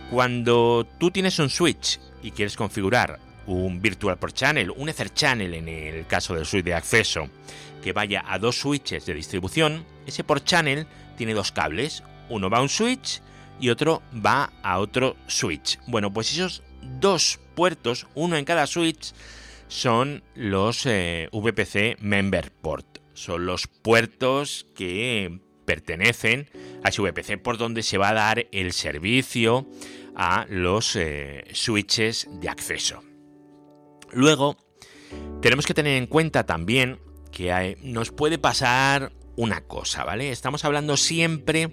Cuando 0.09 0.87
tú 0.97 1.11
tienes 1.11 1.39
un 1.39 1.49
switch 1.49 1.99
y 2.23 2.31
quieres 2.31 2.55
configurar 2.55 3.19
un 3.47 3.81
Virtual 3.81 4.17
Port 4.17 4.35
Channel, 4.35 4.71
un 4.71 4.87
Ether 4.87 5.13
Channel 5.13 5.53
en 5.53 5.67
el 5.67 6.05
caso 6.07 6.35
del 6.35 6.45
switch 6.45 6.63
de 6.63 6.73
acceso, 6.73 7.29
que 7.83 7.91
vaya 7.91 8.23
a 8.27 8.39
dos 8.39 8.59
switches 8.59 9.05
de 9.05 9.13
distribución, 9.13 9.85
ese 10.05 10.23
Port 10.23 10.45
Channel 10.45 10.87
tiene 11.17 11.33
dos 11.33 11.51
cables, 11.51 12.03
uno 12.31 12.49
va 12.49 12.57
a 12.57 12.61
un 12.61 12.69
switch 12.69 13.21
y 13.59 13.69
otro 13.69 14.01
va 14.13 14.51
a 14.63 14.79
otro 14.79 15.15
switch. 15.27 15.79
Bueno, 15.87 16.11
pues 16.11 16.31
esos 16.31 16.63
dos 16.99 17.39
puertos, 17.55 18.07
uno 18.15 18.37
en 18.37 18.45
cada 18.45 18.65
switch, 18.65 19.13
son 19.67 20.23
los 20.35 20.85
eh, 20.85 21.29
VPC 21.31 22.01
Member 22.01 22.51
Port. 22.51 22.97
Son 23.13 23.45
los 23.45 23.67
puertos 23.67 24.65
que 24.75 25.39
pertenecen 25.65 26.49
a 26.83 26.89
ese 26.89 27.01
VPC 27.01 27.41
por 27.41 27.57
donde 27.57 27.83
se 27.83 27.97
va 27.97 28.09
a 28.09 28.13
dar 28.13 28.47
el 28.51 28.73
servicio 28.73 29.67
a 30.15 30.45
los 30.49 30.95
eh, 30.95 31.45
switches 31.53 32.27
de 32.41 32.49
acceso. 32.49 33.03
Luego, 34.11 34.57
tenemos 35.41 35.65
que 35.65 35.73
tener 35.73 35.97
en 35.97 36.07
cuenta 36.07 36.45
también 36.45 36.99
que 37.31 37.77
nos 37.81 38.11
puede 38.11 38.37
pasar 38.37 39.13
una 39.35 39.61
cosa, 39.61 40.03
¿vale? 40.03 40.31
Estamos 40.31 40.65
hablando 40.65 40.97
siempre 40.97 41.71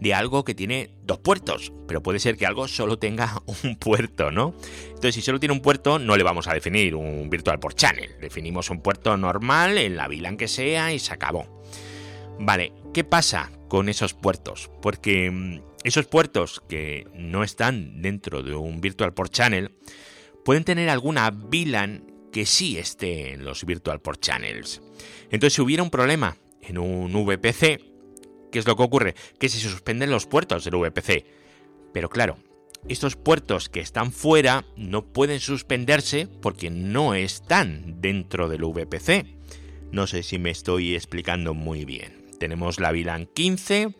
de 0.00 0.14
algo 0.14 0.44
que 0.44 0.54
tiene 0.54 0.90
dos 1.02 1.18
puertos, 1.18 1.72
pero 1.86 2.02
puede 2.02 2.18
ser 2.18 2.36
que 2.36 2.46
algo 2.46 2.68
solo 2.68 2.98
tenga 2.98 3.42
un 3.64 3.76
puerto, 3.76 4.30
¿no? 4.30 4.54
Entonces, 4.88 5.14
si 5.14 5.22
solo 5.22 5.40
tiene 5.40 5.52
un 5.52 5.60
puerto, 5.60 5.98
no 5.98 6.16
le 6.16 6.22
vamos 6.22 6.46
a 6.46 6.54
definir 6.54 6.94
un 6.94 7.28
Virtual 7.30 7.58
Port 7.58 7.76
Channel. 7.76 8.10
Definimos 8.20 8.70
un 8.70 8.80
puerto 8.80 9.16
normal 9.16 9.78
en 9.78 9.96
la 9.96 10.08
VLAN 10.08 10.36
que 10.36 10.48
sea 10.48 10.92
y 10.92 10.98
se 10.98 11.12
acabó. 11.12 11.62
Vale, 12.38 12.72
¿qué 12.92 13.04
pasa 13.04 13.50
con 13.68 13.88
esos 13.88 14.14
puertos? 14.14 14.70
Porque 14.82 15.30
mm, 15.30 15.60
esos 15.84 16.06
puertos 16.06 16.62
que 16.68 17.06
no 17.14 17.44
están 17.44 18.02
dentro 18.02 18.42
de 18.42 18.54
un 18.54 18.80
Virtual 18.80 19.14
Port 19.14 19.32
Channel 19.32 19.74
pueden 20.44 20.64
tener 20.64 20.90
alguna 20.90 21.30
VLAN 21.30 22.12
que 22.32 22.46
sí 22.46 22.78
esté 22.78 23.32
en 23.32 23.44
los 23.44 23.64
Virtual 23.64 24.00
Port 24.00 24.20
Channels. 24.20 24.82
Entonces, 25.30 25.54
si 25.54 25.62
hubiera 25.62 25.82
un 25.82 25.90
problema 25.90 26.36
en 26.60 26.78
un 26.78 27.12
VPC, 27.12 27.93
¿qué 28.54 28.60
es 28.60 28.68
lo 28.68 28.76
que 28.76 28.84
ocurre? 28.84 29.16
Que 29.40 29.48
se 29.48 29.58
suspenden 29.58 30.12
los 30.12 30.26
puertos 30.26 30.64
del 30.64 30.76
VPC. 30.76 31.26
Pero 31.92 32.08
claro, 32.08 32.38
estos 32.88 33.16
puertos 33.16 33.68
que 33.68 33.80
están 33.80 34.12
fuera 34.12 34.64
no 34.76 35.06
pueden 35.06 35.40
suspenderse 35.40 36.28
porque 36.40 36.70
no 36.70 37.14
están 37.14 38.00
dentro 38.00 38.48
del 38.48 38.62
VPC. 38.62 39.26
No 39.90 40.06
sé 40.06 40.22
si 40.22 40.38
me 40.38 40.50
estoy 40.50 40.94
explicando 40.94 41.52
muy 41.52 41.84
bien. 41.84 42.26
Tenemos 42.38 42.78
la 42.78 42.92
VLAN 42.92 43.26
15 43.26 43.96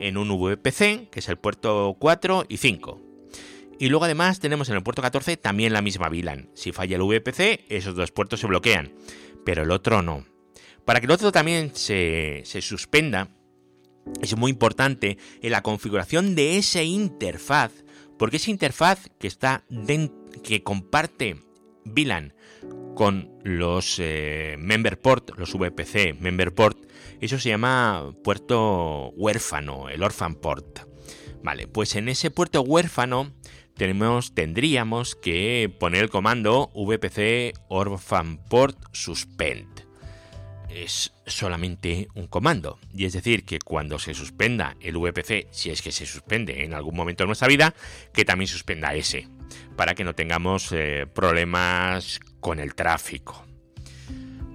en 0.00 0.18
un 0.18 0.28
VPC, 0.38 1.08
que 1.08 1.20
es 1.20 1.28
el 1.30 1.38
puerto 1.38 1.96
4 1.98 2.44
y 2.50 2.58
5. 2.58 3.00
Y 3.78 3.88
luego 3.88 4.04
además 4.04 4.38
tenemos 4.38 4.68
en 4.68 4.76
el 4.76 4.82
puerto 4.82 5.00
14 5.00 5.38
también 5.38 5.72
la 5.72 5.80
misma 5.80 6.10
VLAN. 6.10 6.50
Si 6.52 6.72
falla 6.72 6.96
el 6.96 7.02
VPC, 7.02 7.64
esos 7.70 7.94
dos 7.94 8.12
puertos 8.12 8.40
se 8.40 8.46
bloquean, 8.46 8.92
pero 9.46 9.62
el 9.62 9.70
otro 9.70 10.02
no. 10.02 10.26
Para 10.84 11.00
que 11.00 11.06
el 11.06 11.12
otro 11.12 11.32
también 11.32 11.74
se, 11.74 12.42
suspenda, 12.44 13.28
es 14.20 14.36
muy 14.36 14.50
importante 14.50 15.18
en 15.42 15.52
la 15.52 15.62
configuración 15.62 16.34
de 16.34 16.58
esa 16.58 16.82
interfaz, 16.82 17.72
porque 18.18 18.36
esa 18.36 18.50
interfaz 18.50 19.10
que 19.18 19.26
está 19.26 19.64
que 20.42 20.62
comparte 20.62 21.36
VLAN 21.84 22.34
con 22.94 23.30
los 23.42 23.96
eh, 23.98 24.56
member 24.58 25.00
port, 25.00 25.30
los 25.36 25.54
VPC 25.54 26.18
member 26.20 26.54
port, 26.54 26.78
eso 27.20 27.38
se 27.38 27.48
llama 27.48 28.14
puerto 28.22 29.10
huérfano, 29.16 29.88
el 29.88 30.02
orphan 30.02 30.36
port. 30.36 30.80
Vale, 31.42 31.66
pues 31.66 31.96
en 31.96 32.08
ese 32.08 32.30
puerto 32.30 32.62
huérfano 32.62 33.32
tenemos, 33.76 34.34
tendríamos 34.34 35.14
que 35.16 35.74
poner 35.80 36.04
el 36.04 36.10
comando 36.10 36.70
vpc 36.74 37.52
orphan 37.68 38.38
port 38.48 38.78
suspend 38.92 39.83
es 40.74 41.12
solamente 41.26 42.08
un 42.14 42.26
comando. 42.26 42.78
Y 42.92 43.04
es 43.04 43.12
decir, 43.12 43.44
que 43.44 43.58
cuando 43.58 43.98
se 43.98 44.14
suspenda 44.14 44.76
el 44.80 44.98
VPC, 44.98 45.48
si 45.50 45.70
es 45.70 45.82
que 45.82 45.92
se 45.92 46.06
suspende 46.06 46.64
en 46.64 46.74
algún 46.74 46.96
momento 46.96 47.24
de 47.24 47.28
nuestra 47.28 47.48
vida, 47.48 47.74
que 48.12 48.24
también 48.24 48.48
suspenda 48.48 48.94
ese, 48.94 49.28
para 49.76 49.94
que 49.94 50.04
no 50.04 50.14
tengamos 50.14 50.72
eh, 50.72 51.06
problemas 51.12 52.20
con 52.40 52.58
el 52.58 52.74
tráfico. 52.74 53.46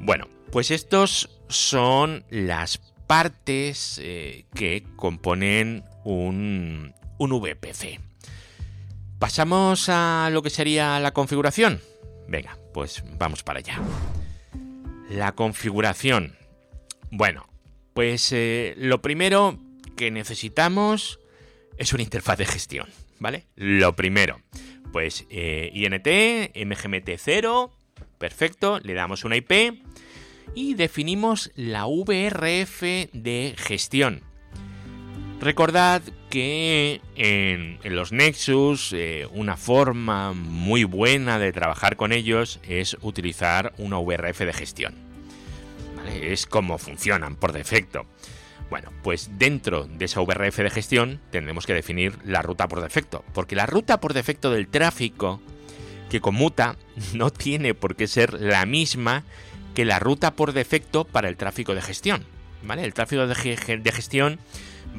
Bueno, 0.02 0.28
pues 0.52 0.72
estos 0.72 1.30
son 1.48 2.26
las 2.30 2.80
partes 3.08 4.00
eh, 4.04 4.46
que 4.54 4.84
componen 4.96 5.84
un, 6.04 6.94
un 7.18 7.42
VPC. 7.42 8.00
¿Pasamos 9.20 9.90
a 9.90 10.30
lo 10.32 10.42
que 10.42 10.50
sería 10.50 11.00
la 11.00 11.12
configuración? 11.12 11.82
Venga, 12.28 12.58
pues 12.74 13.04
vamos 13.18 13.44
para 13.44 13.60
allá. 13.60 13.80
La 15.10 15.34
configuración. 15.34 16.38
Bueno, 17.10 17.50
pues 17.94 18.32
eh, 18.32 18.76
lo 18.78 19.02
primero 19.02 19.60
que 19.98 20.12
necesitamos 20.12 21.20
es 21.78 21.94
una 21.94 22.04
interfaz 22.04 22.38
de 22.38 22.46
gestión, 22.46 22.88
¿vale? 23.18 23.48
Lo 23.56 23.96
primero, 23.96 24.40
pues 24.94 25.26
eh, 25.32 25.72
INT, 25.74 26.06
MGMT0, 26.06 27.72
perfecto, 28.20 28.80
le 28.82 28.94
damos 28.94 29.24
una 29.24 29.36
IP 29.36 29.82
y 30.54 30.76
definimos 30.76 31.52
la 31.56 31.88
VRF 31.88 32.82
de 33.12 33.56
gestión. 33.58 34.29
Recordad 35.42 36.02
que 36.30 37.00
en, 37.16 37.80
los 37.84 38.12
Nexus 38.12 38.92
eh, 38.92 39.26
una 39.32 39.56
forma 39.56 40.34
muy 40.34 40.84
buena 40.84 41.40
de 41.40 41.54
trabajar 41.54 41.96
con 41.96 42.12
ellos 42.12 42.60
es 42.64 42.98
utilizar 43.02 43.74
una 43.78 43.98
VRF 44.00 44.40
de 44.40 44.54
gestión. 44.54 44.96
Es 46.22 46.46
como 46.46 46.78
funcionan 46.78 47.38
por 47.38 47.54
defecto. 47.54 48.06
Bueno, 48.70 48.92
pues 49.02 49.32
dentro 49.38 49.88
de 49.88 50.06
esa 50.06 50.22
VRF 50.22 50.58
de 50.58 50.70
gestión 50.70 51.22
tendremos 51.32 51.66
que 51.66 51.74
definir 51.74 52.18
la 52.26 52.42
ruta 52.42 52.68
por 52.68 52.82
defecto, 52.82 53.24
porque 53.34 53.56
la 53.56 53.66
ruta 53.66 54.02
por 54.02 54.14
defecto 54.14 54.52
del 54.52 54.68
tráfico 54.68 55.42
que 56.10 56.20
conmuta 56.20 56.76
no 57.14 57.30
tiene 57.30 57.74
por 57.74 57.96
qué 57.96 58.08
ser 58.08 58.34
la 58.34 58.66
misma 58.66 59.24
que 59.74 59.86
la 59.86 60.00
ruta 60.00 60.36
por 60.36 60.52
defecto 60.52 61.06
para 61.06 61.30
el 61.30 61.38
tráfico 61.38 61.74
de 61.76 61.82
gestión. 61.82 62.26
¿Vale? 62.64 62.84
El 62.84 62.94
tráfico 62.94 63.26
de, 63.26 63.36
gestión 63.36 64.40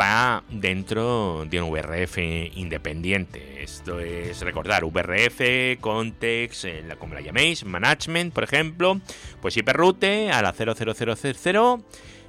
va 0.01 0.43
dentro 0.51 1.45
de 1.47 1.61
un 1.61 1.71
VRF 1.71 2.19
independiente. 2.55 3.63
Esto 3.63 4.01
es 4.01 4.41
recordar 4.41 4.85
VRF, 4.85 5.79
context, 5.81 6.65
como 6.99 7.15
la 7.15 7.21
llaméis, 7.21 7.65
management, 7.65 8.33
por 8.33 8.45
ejemplo, 8.45 9.01
pues 9.43 9.57
hiperroute 9.57 10.31
a 10.31 10.43
la 10.43 10.53
00000 10.53 11.85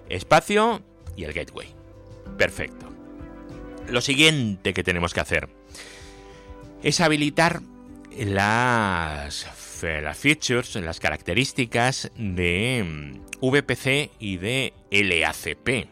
espacio 0.10 0.82
y 1.16 1.24
el 1.24 1.34
gateway. 1.34 1.68
Perfecto. 2.38 2.88
lo 3.88 4.02
siguiente 4.02 4.74
que 4.74 4.84
tenemos 4.84 5.14
que 5.14 5.20
hacer 5.20 5.50
es 6.82 7.02
habilitar 7.02 7.62
las, 8.18 9.48
las 9.84 10.18
features, 10.18 10.76
las 10.76 11.00
características 11.00 12.12
de 12.16 12.84
mm, 12.84 13.40
VPC 13.42 14.12
y 14.20 14.38
de 14.38 14.74
LACP. 14.92 15.90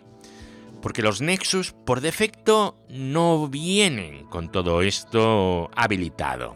Porque 0.81 1.01
los 1.01 1.21
Nexus 1.21 1.73
por 1.73 2.01
defecto 2.01 2.77
no 2.89 3.47
vienen 3.47 4.25
con 4.25 4.51
todo 4.51 4.81
esto 4.81 5.69
habilitado. 5.75 6.55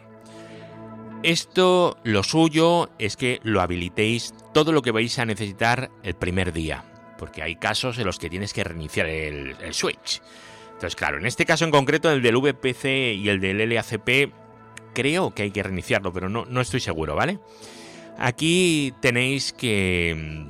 Esto, 1.24 1.98
lo 2.04 2.24
suyo 2.24 2.90
es 3.00 3.18
que 3.18 3.40
lo 3.44 3.62
habilitéis 3.62 4.34
todo 4.54 4.72
lo 4.72 4.82
que 4.82 4.92
vais 4.92 5.18
a 5.20 5.26
necesitar 5.26 5.90
el 6.04 6.16
primer 6.16 6.54
día, 6.54 6.84
porque 7.18 7.42
hay 7.42 7.56
casos 7.56 7.98
en 7.98 8.06
los 8.06 8.20
que 8.20 8.30
tienes 8.30 8.54
que 8.54 8.64
reiniciar 8.64 9.08
el 9.08 9.74
switch. 9.74 10.22
Entonces, 10.84 10.98
claro, 10.98 11.18
en 11.18 11.26
este 11.26 11.46
caso 11.46 11.64
en 11.64 11.72
concreto, 11.72 12.12
el 12.12 12.22
del 12.22 12.36
VPC 12.36 13.16
y 13.16 13.30
el 13.30 13.40
del 13.40 13.70
LACP, 13.70 14.34
creo 14.94 15.34
que 15.34 15.44
hay 15.44 15.52
que 15.52 15.64
reiniciarlo, 15.64 16.14
pero 16.14 16.30
no, 16.30 16.46
no 16.46 16.62
estoy 16.62 16.80
seguro, 16.80 17.16
¿vale? 17.16 17.40
Aquí 18.18 18.94
tenéis 19.02 19.54
que 19.54 20.46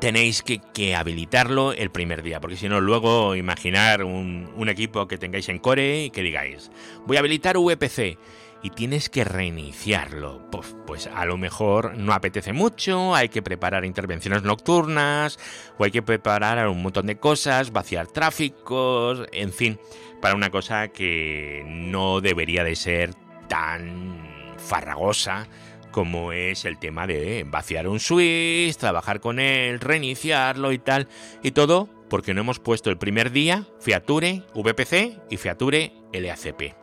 tenéis 0.00 0.44
que, 0.44 0.94
habilitarlo 0.94 1.72
el 1.72 1.90
primer 1.90 2.22
día, 2.22 2.40
porque 2.40 2.56
si 2.56 2.68
no, 2.68 2.80
luego 2.80 3.34
imaginar 3.34 4.04
un, 4.04 4.48
un, 4.56 4.68
equipo 4.68 5.08
que 5.08 5.18
tengáis 5.18 5.48
en 5.48 5.58
Core 5.58 6.04
y 6.04 6.10
que 6.10 6.22
digáis, 6.22 6.70
voy 7.04 7.16
a 7.16 7.20
habilitar 7.20 7.58
VPC 7.58 8.16
y 8.62 8.70
tienes 8.70 9.08
que 9.08 9.24
reiniciarlo. 9.24 10.48
Pues, 10.50 10.74
pues, 10.86 11.06
a 11.06 11.24
lo 11.24 11.36
mejor 11.36 11.96
no 11.96 12.12
apetece 12.12 12.52
mucho, 12.52 13.14
hay 13.14 13.28
que 13.28 13.42
preparar 13.42 13.84
intervenciones 13.84 14.42
nocturnas, 14.42 15.38
o 15.78 15.84
hay 15.84 15.90
que 15.90 16.02
preparar 16.02 16.66
un 16.68 16.82
montón 16.82 17.06
de 17.06 17.18
cosas, 17.18 17.72
vaciar 17.72 18.08
tráficos, 18.08 19.26
en 19.32 19.52
fin, 19.52 19.78
para 20.20 20.34
una 20.34 20.50
cosa 20.50 20.88
que 20.88 21.64
no 21.66 22.20
debería 22.20 22.64
de 22.64 22.76
ser 22.76 23.14
tan 23.48 24.54
farragosa 24.58 25.48
como 25.90 26.32
es 26.32 26.64
el 26.64 26.78
tema 26.78 27.06
de 27.06 27.44
vaciar 27.46 27.88
un 27.88 27.98
switch, 27.98 28.76
trabajar 28.76 29.20
con 29.20 29.40
él, 29.40 29.80
reiniciarlo 29.80 30.72
y 30.72 30.78
tal, 30.78 31.08
y 31.42 31.52
todo 31.52 31.88
porque 32.08 32.34
no 32.34 32.40
hemos 32.40 32.58
puesto 32.58 32.90
el 32.90 32.98
primer 32.98 33.32
día 33.32 33.66
Feature 33.80 34.42
VPC 34.54 35.18
y 35.30 35.36
Feature 35.36 35.92
LACP. 36.12 36.74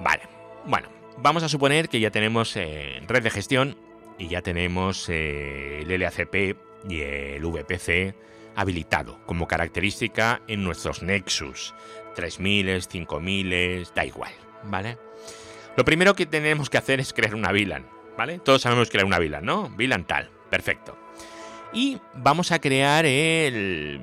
Vale, 0.00 0.22
bueno, 0.66 0.88
vamos 1.18 1.42
a 1.42 1.48
suponer 1.48 1.88
que 1.88 2.00
ya 2.00 2.10
tenemos 2.10 2.56
eh, 2.56 3.00
red 3.06 3.22
de 3.22 3.30
gestión 3.30 3.76
y 4.18 4.28
ya 4.28 4.42
tenemos 4.42 5.08
eh, 5.08 5.82
el 5.82 6.00
LACP 6.00 6.56
y 6.88 7.00
el 7.00 7.44
VPC 7.44 8.14
habilitado 8.56 9.18
como 9.26 9.46
característica 9.46 10.42
en 10.48 10.62
nuestros 10.64 11.02
Nexus. 11.02 11.74
3000, 12.14 12.82
5000, 12.82 13.88
da 13.94 14.04
igual, 14.04 14.32
¿vale? 14.64 14.98
Lo 15.76 15.84
primero 15.84 16.14
que 16.14 16.26
tenemos 16.26 16.68
que 16.68 16.78
hacer 16.78 17.00
es 17.00 17.12
crear 17.12 17.34
una 17.34 17.52
VLAN, 17.52 17.86
¿vale? 18.16 18.38
Todos 18.38 18.62
sabemos 18.62 18.90
crear 18.90 19.06
una 19.06 19.18
VLAN, 19.18 19.44
¿no? 19.44 19.70
VLAN 19.70 20.04
tal, 20.04 20.30
perfecto. 20.50 20.96
Y 21.72 21.98
vamos 22.14 22.50
a 22.52 22.60
crear 22.60 23.06
el, 23.06 24.00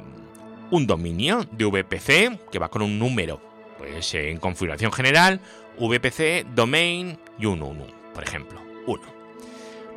un 0.72 0.88
dominio 0.88 1.46
de 1.52 1.66
VPC 1.66 2.50
que 2.50 2.60
va 2.60 2.70
con 2.70 2.82
un 2.82 2.98
número. 2.98 3.42
Pues 3.78 4.14
en 4.16 4.38
configuración 4.38 4.92
general 4.92 5.42
VPC, 5.78 6.46
domain 6.56 7.20
y 7.38 7.46
un 7.46 7.62
1, 7.62 7.86
por 8.14 8.24
ejemplo. 8.24 8.62
1. 8.88 9.04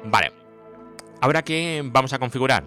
Vale. 0.05 0.33
Ahora 1.21 1.43
que 1.43 1.83
vamos 1.85 2.13
a 2.13 2.19
configurar, 2.19 2.65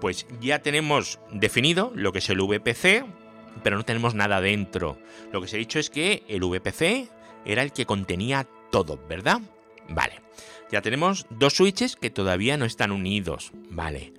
pues 0.00 0.26
ya 0.40 0.60
tenemos 0.60 1.18
definido 1.30 1.92
lo 1.94 2.12
que 2.12 2.18
es 2.18 2.28
el 2.28 2.40
VPC, 2.40 3.04
pero 3.62 3.76
no 3.76 3.84
tenemos 3.84 4.14
nada 4.14 4.40
dentro. 4.40 4.98
Lo 5.32 5.40
que 5.40 5.48
se 5.48 5.56
ha 5.56 5.58
dicho 5.58 5.78
es 5.78 5.90
que 5.90 6.22
el 6.28 6.44
VPC 6.44 7.10
era 7.44 7.62
el 7.62 7.72
que 7.72 7.86
contenía 7.86 8.46
todo, 8.74 8.98
¿verdad? 9.08 9.40
Vale. 9.88 10.14
Ya 10.72 10.82
tenemos 10.82 11.26
dos 11.30 11.54
switches 11.54 11.94
que 11.94 12.10
todavía 12.10 12.56
no 12.56 12.64
están 12.64 12.90
unidos. 12.90 13.52
Vale. 13.70 14.12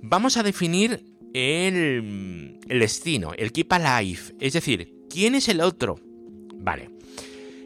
Vamos 0.00 0.38
a 0.38 0.42
definir 0.42 1.04
el, 1.34 2.58
destino, 2.66 3.32
el 3.36 3.52
keep 3.52 3.70
alive. 3.74 4.20
Es 4.40 4.54
decir, 4.54 5.04
¿quién 5.10 5.34
es 5.34 5.50
el 5.50 5.60
otro? 5.60 6.00
Vale. 6.54 6.88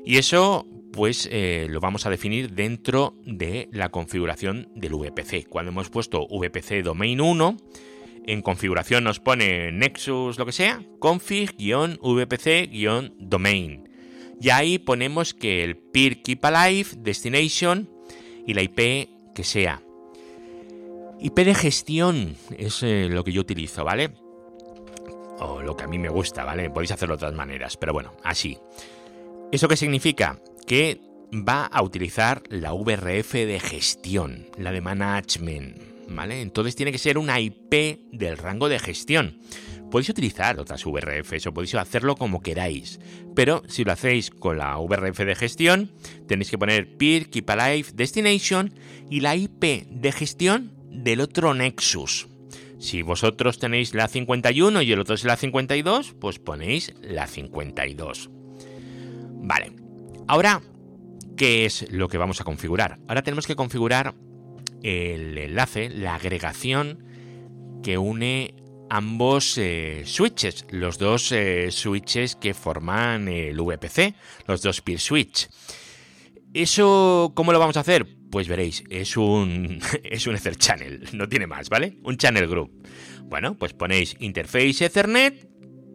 Y 0.05 0.17
eso 0.17 0.67
pues 0.93 1.29
eh, 1.31 1.69
lo 1.71 1.79
vamos 1.79 2.05
a 2.05 2.11
definir 2.11 2.51
dentro 2.51 3.15
de 3.25 3.69
la 3.71 3.91
configuración 3.91 4.69
del 4.75 4.95
VPC. 4.95 5.49
Cuando 5.49 5.71
hemos 5.71 5.89
puesto 5.89 6.27
VPC 6.27 6.83
domain 6.83 7.21
1, 7.21 7.57
en 8.27 8.43
configuración 8.43 9.05
nos 9.05 9.21
pone 9.21 9.71
Nexus 9.71 10.37
lo 10.37 10.47
que 10.47 10.53
sea, 10.53 10.83
config-vpc-domain. 10.99 13.84
Y 14.41 14.51
ahí 14.51 14.79
ponemos 14.79 15.35
que 15.35 15.65
el 15.65 15.77
peer 15.77 16.23
keep 16.23 16.45
alive, 16.45 16.91
destination 16.99 17.89
y 18.47 18.55
la 18.55 18.63
IP 18.63 19.09
que 19.35 19.45
sea. 19.45 19.83
IP 21.21 21.37
de 21.37 21.55
gestión 21.55 22.37
es 22.57 22.83
eh, 22.83 23.09
lo 23.11 23.25
que 23.25 23.33
yo 23.33 23.41
utilizo, 23.41 23.85
¿vale? 23.85 24.11
O 25.39 25.63
lo 25.63 25.77
que 25.77 25.85
a 25.85 25.87
mí 25.87 25.99
me 25.99 26.09
gusta, 26.09 26.45
¿vale? 26.45 26.71
Podéis 26.71 26.93
hacerlo 26.93 27.17
de 27.17 27.25
otras 27.25 27.35
maneras, 27.35 27.77
pero 27.77 27.93
bueno, 27.93 28.13
así. 28.23 28.59
¿Eso 29.51 29.69
qué 29.69 29.77
significa? 29.77 30.39
Que 30.67 31.01
va 31.33 31.67
a 31.67 31.83
utilizar 31.83 32.43
la 32.49 32.73
VRF 32.73 33.33
de 33.33 33.61
gestión, 33.61 34.47
la 34.59 34.73
de 34.73 34.81
management, 34.81 35.79
¿vale? 36.09 36.41
Entonces 36.41 36.77
tiene 36.77 36.93
que 36.93 36.99
ser 36.99 37.19
una 37.19 37.41
IP 37.41 37.73
del 38.13 38.37
rango 38.37 38.69
de 38.69 38.79
gestión. 38.79 39.39
Podéis 39.95 40.09
utilizar 40.09 40.59
otras 40.59 40.85
VRFs 40.85 41.47
o 41.47 41.55
podéis 41.55 41.77
hacerlo 41.77 42.17
como 42.17 42.41
queráis, 42.41 42.99
pero 43.37 43.63
si 43.69 43.85
lo 43.85 43.93
hacéis 43.93 44.29
con 44.29 44.59
la 44.59 44.77
VRF 44.77 45.21
de 45.21 45.37
gestión, 45.37 45.93
tenéis 46.27 46.51
que 46.51 46.59
poner 46.59 46.97
peer 46.97 47.31
keep 47.31 47.49
alive 47.49 47.91
destination 47.95 48.75
y 49.09 49.21
la 49.21 49.37
IP 49.37 49.87
de 49.89 50.11
gestión 50.11 50.73
del 50.91 51.21
otro 51.21 51.55
Nexus. 51.55 52.27
Si 52.81 53.03
vosotros 53.03 53.61
tenéis 53.61 53.95
la 53.95 54.09
51 54.09 54.83
y 54.83 54.91
el 54.91 54.99
otro 54.99 55.15
es 55.15 55.23
la 55.23 55.37
52, 55.37 56.17
pues 56.21 56.41
ponéis 56.41 56.93
la 57.01 57.29
52. 57.29 58.31
Vale. 59.45 59.77
Ahora, 60.27 60.61
¿qué 61.37 61.67
es 61.67 61.89
lo 61.93 62.09
que 62.09 62.19
vamos 62.19 62.41
a 62.41 62.45
configurar? 62.45 62.99
Ahora 63.07 63.23
tenemos 63.23 63.47
que 63.47 63.55
configurar 63.55 64.17
el 64.83 65.39
enlace, 65.39 65.89
la 65.89 66.17
agregación 66.17 67.05
que 67.85 67.97
une 67.97 68.57
ambos 68.91 69.59
eh, 69.59 70.03
switches, 70.07 70.67
los 70.71 70.99
dos 70.99 71.33
eh, 71.33 71.71
switches 71.71 72.37
que 72.37 72.55
forman 72.55 73.29
el 73.29 73.61
VPC, 73.61 74.15
los 74.47 74.63
dos 74.63 74.81
peer 74.81 75.01
switch. 75.01 75.49
¿Eso 76.53 77.33
cómo 77.35 77.53
lo 77.53 77.59
vamos 77.59 77.77
a 77.77 77.81
hacer? 77.81 78.07
Pues 78.31 78.49
veréis, 78.49 78.85
es 78.91 79.17
un, 79.17 79.81
es 80.05 80.27
un 80.27 80.37
Ether 80.37 80.57
Channel, 80.57 81.09
no 81.13 81.29
tiene 81.29 81.47
más, 81.47 81.69
¿vale? 81.69 81.99
Un 82.03 82.17
channel 82.17 82.47
group. 82.47 82.71
Bueno, 83.25 83.57
pues 83.57 83.73
ponéis 83.73 84.17
interface 84.21 84.85
Ethernet 84.85 85.49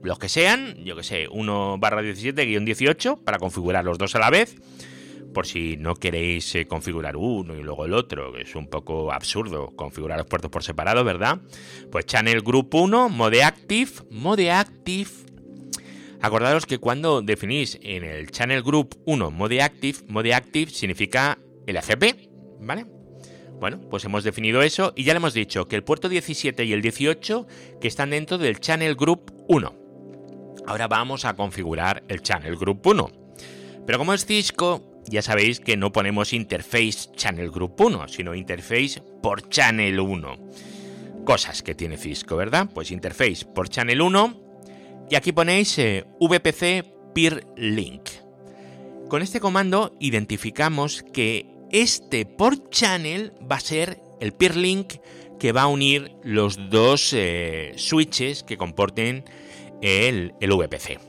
los 0.03 0.19
que 0.19 0.29
sean, 0.29 0.75
yo 0.83 0.95
que 0.95 1.03
sé, 1.03 1.27
1 1.29 1.77
barra 1.77 2.01
17-18 2.01 3.23
para 3.23 3.37
configurar 3.37 3.83
los 3.83 3.97
dos 3.97 4.15
a 4.15 4.19
la 4.19 4.29
vez. 4.29 4.55
Por 5.33 5.45
si 5.45 5.77
no 5.77 5.95
queréis 5.95 6.55
eh, 6.55 6.65
configurar 6.65 7.15
uno 7.15 7.55
y 7.55 7.61
luego 7.61 7.85
el 7.85 7.93
otro, 7.93 8.33
que 8.33 8.41
es 8.41 8.55
un 8.55 8.67
poco 8.67 9.11
absurdo 9.11 9.75
configurar 9.75 10.17
los 10.17 10.27
puertos 10.27 10.49
por 10.49 10.63
separado, 10.63 11.03
¿verdad? 11.03 11.39
Pues 11.91 12.05
Channel 12.05 12.41
Group 12.41 12.73
1, 12.73 13.09
Mode 13.09 13.43
Active, 13.43 13.91
Mode 14.09 14.51
Active. 14.51 15.09
Acordaros 16.21 16.65
que 16.65 16.79
cuando 16.79 17.21
definís 17.21 17.79
en 17.81 18.03
el 18.03 18.31
Channel 18.31 18.61
Group 18.61 18.97
1 19.05 19.31
Mode 19.31 19.61
Active, 19.61 19.99
Mode 20.07 20.33
Active 20.33 20.71
significa 20.71 21.37
el 21.65 21.77
ACP, 21.77 22.29
¿vale? 22.59 22.85
Bueno, 23.59 23.81
pues 23.89 24.05
hemos 24.05 24.23
definido 24.23 24.61
eso 24.61 24.93
y 24.95 25.03
ya 25.03 25.13
le 25.13 25.17
hemos 25.17 25.33
dicho 25.33 25.67
que 25.67 25.75
el 25.75 25.83
puerto 25.83 26.07
17 26.07 26.63
y 26.63 26.73
el 26.73 26.81
18 26.81 27.45
que 27.81 27.87
están 27.87 28.11
dentro 28.11 28.37
del 28.37 28.59
Channel 28.59 28.95
Group 28.95 29.33
1. 29.47 29.75
Ahora 30.65 30.87
vamos 30.87 31.25
a 31.25 31.35
configurar 31.35 32.03
el 32.07 32.21
Channel 32.21 32.55
Group 32.55 32.85
1. 32.85 33.11
Pero 33.85 33.97
como 33.97 34.13
es 34.13 34.25
Cisco, 34.25 34.88
ya 35.09 35.21
sabéis 35.21 35.59
que 35.59 35.77
no 35.77 35.91
ponemos 35.91 36.33
Interface 36.33 37.11
Channel 37.15 37.51
Group 37.51 37.79
1, 37.79 38.07
sino 38.07 38.35
Interface 38.35 39.01
por 39.21 39.49
Channel 39.49 39.99
1. 39.99 40.35
Cosas 41.25 41.61
que 41.61 41.75
tiene 41.75 41.97
Cisco, 41.97 42.35
¿verdad? 42.35 42.69
Pues 42.73 42.91
Interface 42.91 43.45
por 43.45 43.69
Channel 43.69 44.01
1 44.01 44.41
y 45.09 45.15
aquí 45.15 45.31
ponéis 45.31 45.77
eh, 45.79 46.05
VPC 46.19 46.85
Peer 47.13 47.45
Link. 47.57 48.09
Con 49.09 49.23
este 49.23 49.39
comando 49.39 49.95
identificamos 49.99 51.03
que 51.11 51.47
este 51.71 52.25
por 52.25 52.69
channel 52.69 53.33
va 53.51 53.55
a 53.55 53.59
ser 53.59 54.01
el 54.19 54.33
peer 54.33 54.55
link 54.55 54.95
que 55.39 55.51
va 55.51 55.63
a 55.63 55.67
unir 55.67 56.11
los 56.23 56.69
dos 56.69 57.13
eh, 57.13 57.73
switches 57.75 58.43
que 58.43 58.57
comporten 58.57 59.23
el, 59.81 60.33
VPC. 60.39 60.99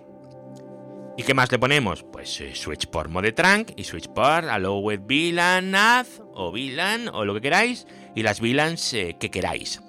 ¿Y 1.16 1.22
qué 1.24 1.34
más 1.34 1.50
le 1.52 1.58
ponemos? 1.58 2.04
Pues 2.20 2.38
eh, 2.42 2.54
switch 2.54 2.86
por 2.88 3.08
mode 3.08 3.32
trunk 3.32 3.70
y 3.76 3.84
switch 3.84 4.06
por 4.08 4.44
allowed 4.44 5.00
VLAN 5.08 5.74
add 5.74 6.06
o 6.34 6.52
VLAN 6.52 7.08
o 7.08 7.24
lo 7.24 7.32
que 7.32 7.40
queráis 7.40 7.86
y 8.14 8.22
las 8.22 8.42
VLANs 8.42 8.92
eh, 8.92 9.16
que 9.18 9.30
queráis. 9.30 9.80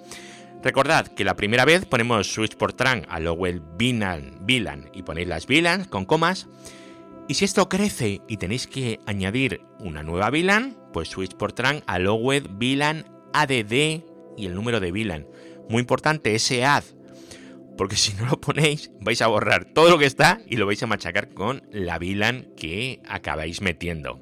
Recordad 0.62 1.08
que 1.08 1.24
la 1.24 1.36
primera 1.36 1.66
vez 1.66 1.84
ponemos 1.84 2.32
switch 2.32 2.56
por 2.56 2.72
tran 2.72 3.04
a 3.10 3.20
Lowell 3.20 3.60
VLAN, 3.60 4.38
VLAN 4.46 4.88
y 4.94 5.02
ponéis 5.02 5.28
las 5.28 5.46
VLANs 5.46 5.88
con 5.88 6.06
comas. 6.06 6.48
Y 7.28 7.34
si 7.34 7.44
esto 7.44 7.68
crece 7.68 8.22
y 8.26 8.38
tenéis 8.38 8.66
que 8.66 8.98
añadir 9.04 9.60
una 9.78 10.02
nueva 10.02 10.30
VLAN, 10.30 10.78
pues 10.94 11.10
switch 11.10 11.34
por 11.34 11.52
tran 11.52 11.82
a 11.86 11.98
Lowell 11.98 12.48
VLAN 12.48 13.04
ADD 13.34 13.74
y 14.38 14.46
el 14.46 14.54
número 14.54 14.80
de 14.80 14.90
VLAN. 14.90 15.26
Muy 15.68 15.80
importante 15.80 16.34
ese 16.34 16.64
add, 16.64 16.84
porque 17.76 17.96
si 17.96 18.12
no 18.14 18.26
lo 18.26 18.40
ponéis 18.40 18.90
vais 19.00 19.22
a 19.22 19.26
borrar 19.26 19.64
todo 19.64 19.90
lo 19.90 19.98
que 19.98 20.06
está 20.06 20.40
y 20.46 20.56
lo 20.56 20.66
vais 20.66 20.82
a 20.82 20.86
machacar 20.86 21.30
con 21.30 21.62
la 21.70 21.98
VLAN 21.98 22.48
que 22.56 23.00
acabáis 23.06 23.60
metiendo. 23.60 24.20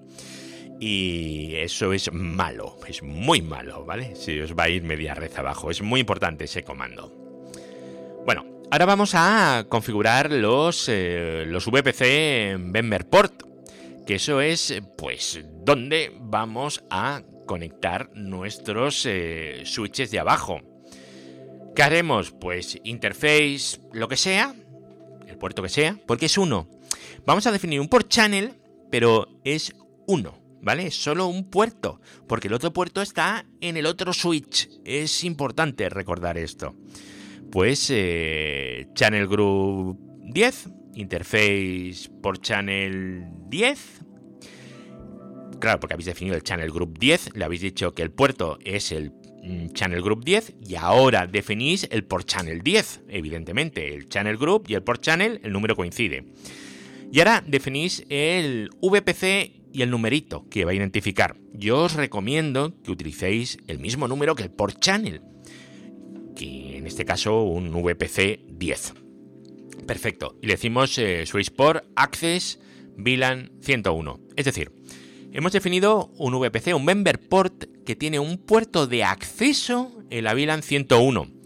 Y 0.82 1.56
eso 1.56 1.92
es 1.92 2.10
malo, 2.10 2.78
es 2.88 3.02
muy 3.02 3.42
malo, 3.42 3.84
¿vale? 3.84 4.16
Si 4.16 4.40
os 4.40 4.54
va 4.54 4.64
a 4.64 4.68
ir 4.70 4.82
media 4.82 5.14
red 5.14 5.36
abajo, 5.36 5.70
es 5.70 5.82
muy 5.82 6.00
importante 6.00 6.44
ese 6.44 6.62
comando. 6.62 7.14
Bueno, 8.24 8.46
ahora 8.70 8.86
vamos 8.86 9.12
a 9.14 9.66
configurar 9.68 10.30
los, 10.32 10.88
eh, 10.88 11.44
los 11.46 11.66
VPC 11.66 12.56
que 14.06 14.14
eso 14.14 14.40
es, 14.40 14.82
pues, 14.96 15.44
donde 15.62 16.12
vamos 16.18 16.82
a 16.90 17.22
conectar 17.46 18.10
nuestros 18.14 19.04
eh, 19.06 19.62
switches 19.64 20.10
de 20.10 20.18
abajo. 20.18 20.60
¿Qué 21.80 21.84
haremos? 21.84 22.30
Pues 22.30 22.78
interface, 22.84 23.80
lo 23.94 24.06
que 24.06 24.18
sea, 24.18 24.54
el 25.26 25.38
puerto 25.38 25.62
que 25.62 25.70
sea, 25.70 25.98
porque 26.06 26.26
es 26.26 26.36
uno. 26.36 26.68
Vamos 27.24 27.46
a 27.46 27.52
definir 27.52 27.80
un 27.80 27.88
port 27.88 28.06
channel, 28.06 28.52
pero 28.90 29.40
es 29.44 29.74
uno. 30.06 30.38
¿vale? 30.60 30.90
Solo 30.90 31.26
un 31.28 31.48
puerto, 31.48 31.98
porque 32.28 32.48
el 32.48 32.52
otro 32.52 32.74
puerto 32.74 33.00
está 33.00 33.46
en 33.62 33.78
el 33.78 33.86
otro 33.86 34.12
switch. 34.12 34.68
Es 34.84 35.24
importante 35.24 35.88
recordar 35.88 36.36
esto. 36.36 36.76
Pues 37.50 37.86
eh, 37.88 38.86
Channel 38.92 39.26
Group 39.26 39.98
10, 40.34 40.68
interface 40.96 42.10
por 42.22 42.42
Channel 42.42 43.24
10. 43.48 44.02
Claro, 45.58 45.80
porque 45.80 45.94
habéis 45.94 46.08
definido 46.08 46.36
el 46.36 46.42
Channel 46.42 46.70
Group 46.70 46.98
10, 46.98 47.36
le 47.36 47.44
habéis 47.46 47.62
dicho 47.62 47.94
que 47.94 48.02
el 48.02 48.10
puerto 48.10 48.58
es 48.66 48.92
el 48.92 49.12
Channel 49.72 50.02
Group 50.02 50.24
10 50.24 50.54
y 50.66 50.74
ahora 50.74 51.26
definís 51.26 51.88
el 51.90 52.04
por 52.04 52.24
Channel 52.24 52.62
10, 52.62 53.02
evidentemente. 53.08 53.94
El 53.94 54.08
Channel 54.08 54.36
Group 54.36 54.64
y 54.68 54.74
el 54.74 54.82
por 54.82 55.00
Channel, 55.00 55.40
el 55.42 55.52
número 55.52 55.76
coincide. 55.76 56.24
Y 57.12 57.18
ahora 57.18 57.42
definís 57.46 58.04
el 58.08 58.70
VPC 58.80 59.60
y 59.72 59.82
el 59.82 59.90
numerito 59.90 60.48
que 60.48 60.64
va 60.64 60.72
a 60.72 60.74
identificar. 60.74 61.36
Yo 61.52 61.84
os 61.84 61.94
recomiendo 61.94 62.74
que 62.82 62.90
utilicéis 62.90 63.58
el 63.66 63.78
mismo 63.78 64.08
número 64.08 64.34
que 64.34 64.44
el 64.44 64.50
port 64.50 64.78
channel, 64.80 65.22
que 66.36 66.76
en 66.76 66.86
este 66.86 67.04
caso 67.04 67.42
un 67.42 67.70
VPC 67.70 68.40
10. 68.48 68.94
Perfecto. 69.86 70.36
Y 70.40 70.46
le 70.46 70.54
decimos 70.54 70.98
eh, 70.98 71.24
port 71.56 71.84
Access 71.96 72.60
VLAN 72.96 73.50
101. 73.60 74.20
Es 74.36 74.44
decir, 74.44 74.72
hemos 75.32 75.52
definido 75.52 76.10
un 76.16 76.38
VPC, 76.38 76.74
un 76.74 76.84
member 76.84 77.20
port 77.20 77.64
que 77.84 77.96
tiene 77.96 78.18
un 78.18 78.38
puerto 78.38 78.86
de 78.86 79.04
acceso 79.04 80.02
en 80.10 80.24
la 80.24 80.34
VLAN 80.34 80.62
101 80.62 81.40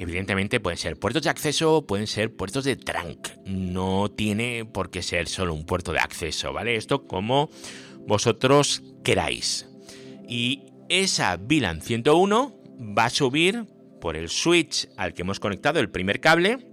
Evidentemente 0.00 0.60
pueden 0.60 0.78
ser 0.78 0.98
puertos 0.98 1.24
de 1.24 1.28
acceso, 1.28 1.86
pueden 1.86 2.06
ser 2.06 2.34
puertos 2.34 2.64
de 2.64 2.74
trunk. 2.74 3.28
No 3.44 4.10
tiene 4.10 4.64
por 4.64 4.90
qué 4.90 5.02
ser 5.02 5.28
solo 5.28 5.52
un 5.52 5.66
puerto 5.66 5.92
de 5.92 5.98
acceso, 5.98 6.54
¿vale? 6.54 6.76
Esto 6.76 7.06
como 7.06 7.50
vosotros 8.06 8.82
queráis. 9.04 9.68
Y 10.26 10.62
esa 10.88 11.36
VLAN 11.36 11.82
101 11.82 12.56
va 12.98 13.04
a 13.04 13.10
subir 13.10 13.66
por 14.00 14.16
el 14.16 14.30
switch 14.30 14.88
al 14.96 15.12
que 15.12 15.20
hemos 15.20 15.38
conectado 15.38 15.80
el 15.80 15.90
primer 15.90 16.18
cable 16.20 16.66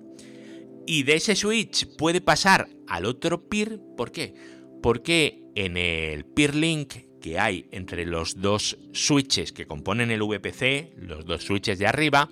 y 0.86 1.04
de 1.04 1.15
ese 1.15 1.36
switch 1.36 1.97
puede 1.97 2.21
pasar 2.21 2.69
al 2.88 3.04
otro 3.04 3.50
peer. 3.50 3.78
¿Por 3.97 4.13
qué? 4.13 4.36
Porque 4.82 5.43
en 5.57 5.75
el 5.75 6.23
peer 6.23 6.53
link 6.53 6.93
que 7.19 7.39
hay 7.39 7.67
entre 7.71 8.05
los 8.05 8.41
dos 8.41 8.77
switches 8.93 9.51
que 9.51 9.65
componen 9.65 10.11
el 10.11 10.21
VPC, 10.21 10.93
los 10.97 11.25
dos 11.25 11.43
switches 11.43 11.79
de 11.79 11.87
arriba, 11.87 12.29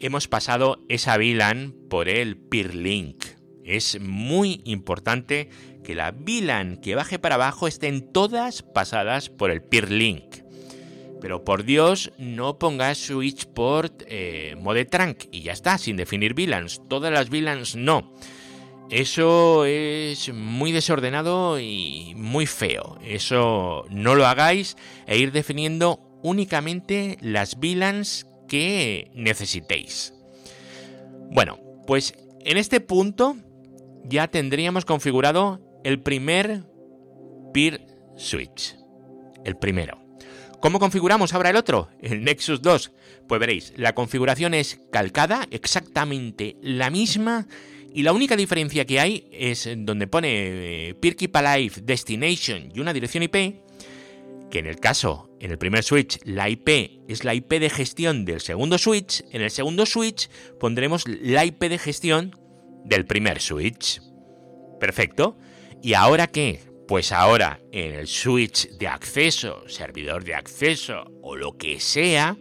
hemos 0.00 0.28
pasado 0.28 0.78
esa 0.88 1.16
VLAN 1.16 1.74
por 1.90 2.08
el 2.08 2.36
peer 2.36 2.76
link. 2.76 3.24
Es 3.64 4.00
muy 4.00 4.60
importante 4.64 5.50
que 5.82 5.96
la 5.96 6.12
VLAN 6.12 6.76
que 6.76 6.94
baje 6.94 7.18
para 7.18 7.34
abajo 7.34 7.66
estén 7.66 8.12
todas 8.12 8.62
pasadas 8.62 9.28
por 9.28 9.50
el 9.50 9.60
peer 9.60 9.90
link. 9.90 10.36
Pero 11.20 11.44
por 11.44 11.64
Dios, 11.64 12.12
no 12.16 12.60
pongas 12.60 12.98
switch 12.98 13.46
port 13.46 14.04
eh, 14.06 14.54
mode 14.56 14.84
trunk 14.84 15.24
y 15.32 15.42
ya 15.42 15.52
está, 15.52 15.78
sin 15.78 15.96
definir 15.96 16.34
VLANs. 16.34 16.80
Todas 16.88 17.12
las 17.12 17.28
VLANs 17.28 17.74
no. 17.74 18.12
Eso 18.90 19.64
es 19.64 20.32
muy 20.32 20.72
desordenado 20.72 21.58
y 21.58 22.14
muy 22.16 22.46
feo. 22.46 22.98
Eso 23.02 23.86
no 23.90 24.14
lo 24.14 24.26
hagáis 24.26 24.76
e 25.06 25.18
ir 25.18 25.32
definiendo 25.32 26.00
únicamente 26.22 27.16
las 27.20 27.58
VLANs 27.58 28.26
que 28.48 29.10
necesitéis. 29.14 30.14
Bueno, 31.30 31.58
pues 31.86 32.14
en 32.44 32.58
este 32.58 32.80
punto 32.80 33.36
ya 34.04 34.28
tendríamos 34.28 34.84
configurado 34.84 35.60
el 35.84 36.00
primer 36.00 36.64
peer 37.54 37.86
switch. 38.16 38.76
El 39.44 39.56
primero. 39.56 39.98
¿Cómo 40.60 40.78
configuramos 40.78 41.34
ahora 41.34 41.50
el 41.50 41.56
otro? 41.56 41.88
El 42.00 42.22
Nexus 42.22 42.62
2. 42.62 42.92
Pues 43.26 43.40
veréis, 43.40 43.72
la 43.76 43.94
configuración 43.94 44.54
es 44.54 44.80
calcada, 44.92 45.48
exactamente 45.50 46.56
la 46.62 46.90
misma, 46.90 47.48
y 47.94 48.02
la 48.02 48.12
única 48.12 48.36
diferencia 48.36 48.84
que 48.84 49.00
hay 49.00 49.28
es 49.32 49.68
donde 49.76 50.06
pone 50.06 50.88
eh, 50.90 50.96
Keep 51.00 51.36
Alive 51.36 51.74
Destination 51.82 52.70
y 52.74 52.80
una 52.80 52.92
dirección 52.92 53.22
IP, 53.22 53.34
que 54.50 54.58
en 54.58 54.66
el 54.66 54.80
caso, 54.80 55.30
en 55.40 55.50
el 55.50 55.58
primer 55.58 55.82
switch, 55.82 56.18
la 56.24 56.48
IP 56.48 57.02
es 57.08 57.24
la 57.24 57.34
IP 57.34 57.52
de 57.52 57.70
gestión 57.70 58.24
del 58.24 58.40
segundo 58.40 58.78
switch, 58.78 59.24
en 59.30 59.42
el 59.42 59.50
segundo 59.50 59.86
switch 59.86 60.28
pondremos 60.60 61.06
la 61.06 61.44
IP 61.44 61.64
de 61.64 61.78
gestión 61.78 62.36
del 62.84 63.06
primer 63.06 63.40
switch. 63.40 64.00
Perfecto. 64.78 65.36
¿Y 65.82 65.94
ahora 65.94 66.26
qué? 66.26 66.60
Pues 66.88 67.12
ahora 67.12 67.60
en 67.72 67.94
el 67.94 68.06
switch 68.06 68.68
de 68.72 68.88
acceso, 68.88 69.66
servidor 69.68 70.24
de 70.24 70.34
acceso 70.34 71.04
o 71.22 71.36
lo 71.36 71.56
que 71.56 71.80
sea, 71.80 72.36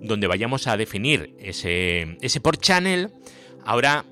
donde 0.00 0.26
vayamos 0.26 0.66
a 0.66 0.76
definir 0.76 1.34
ese, 1.38 2.16
ese 2.20 2.40
port 2.40 2.60
channel, 2.60 3.10
ahora 3.64 4.04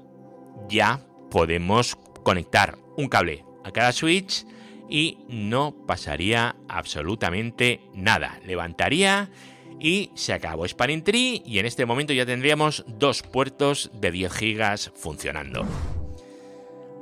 ya 0.68 1.00
podemos 1.30 1.96
conectar 2.22 2.78
un 2.96 3.08
cable 3.08 3.44
a 3.64 3.72
cada 3.72 3.92
switch 3.92 4.44
y 4.88 5.18
no 5.28 5.74
pasaría 5.86 6.56
absolutamente 6.68 7.80
nada. 7.94 8.38
Levantaría 8.44 9.30
y 9.80 10.10
se 10.14 10.32
acabó 10.32 10.66
Spanning 10.68 11.02
Tree 11.02 11.42
y 11.44 11.58
en 11.58 11.66
este 11.66 11.86
momento 11.86 12.12
ya 12.12 12.26
tendríamos 12.26 12.84
dos 12.86 13.22
puertos 13.22 13.90
de 13.94 14.10
10 14.10 14.32
gigas 14.32 14.92
funcionando. 14.94 15.66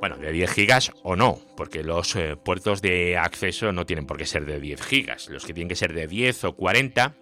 Bueno, 0.00 0.16
de 0.16 0.32
10 0.32 0.50
gigas 0.50 0.92
o 1.02 1.14
no, 1.14 1.38
porque 1.56 1.82
los 1.82 2.16
eh, 2.16 2.36
puertos 2.36 2.80
de 2.80 3.18
acceso 3.18 3.70
no 3.72 3.84
tienen 3.84 4.06
por 4.06 4.16
qué 4.16 4.24
ser 4.24 4.46
de 4.46 4.58
10 4.58 4.80
gigas. 4.80 5.28
Los 5.28 5.44
que 5.44 5.52
tienen 5.52 5.68
que 5.68 5.76
ser 5.76 5.92
de 5.92 6.06
10 6.06 6.44
o 6.44 6.56
40 6.56 7.14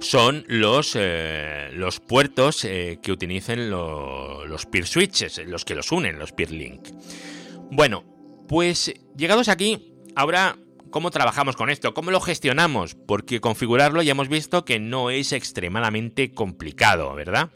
son 0.00 0.44
los, 0.48 0.92
eh, 0.94 1.70
los 1.72 2.00
puertos 2.00 2.64
eh, 2.64 2.98
que 3.02 3.12
utilicen 3.12 3.70
los 3.70 4.66
peer 4.66 4.86
switches, 4.86 5.38
los 5.46 5.64
que 5.64 5.74
los 5.74 5.92
unen, 5.92 6.18
los 6.18 6.32
peer 6.32 6.50
link. 6.50 6.88
Bueno, 7.70 8.04
pues 8.48 8.92
llegados 9.16 9.48
aquí, 9.48 9.94
ahora, 10.14 10.56
¿cómo 10.90 11.10
trabajamos 11.10 11.56
con 11.56 11.70
esto? 11.70 11.94
¿Cómo 11.94 12.10
lo 12.10 12.20
gestionamos? 12.20 12.94
Porque 12.94 13.40
configurarlo 13.40 14.02
ya 14.02 14.12
hemos 14.12 14.28
visto 14.28 14.64
que 14.64 14.78
no 14.78 15.10
es 15.10 15.32
extremadamente 15.32 16.32
complicado, 16.32 17.14
¿verdad? 17.14 17.50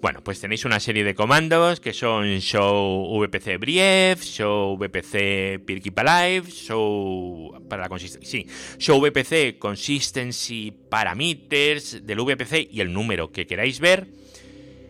Bueno, 0.00 0.22
pues 0.22 0.40
tenéis 0.40 0.64
una 0.64 0.78
serie 0.78 1.02
de 1.02 1.14
comandos 1.14 1.80
que 1.80 1.92
son 1.92 2.38
show 2.38 3.20
vpc 3.20 3.58
brief, 3.58 4.22
show 4.22 4.78
vpc 4.78 5.64
keep 5.66 5.98
alive, 5.98 6.48
show 6.50 7.60
para 7.68 7.82
la 7.82 7.88
consistencia, 7.88 8.30
sí, 8.30 8.46
show 8.78 9.00
vpc 9.00 9.58
consistency 9.58 10.70
parameters 10.70 12.06
del 12.06 12.18
vpc 12.20 12.68
y 12.70 12.80
el 12.80 12.92
número 12.92 13.32
que 13.32 13.46
queráis 13.46 13.80
ver 13.80 14.06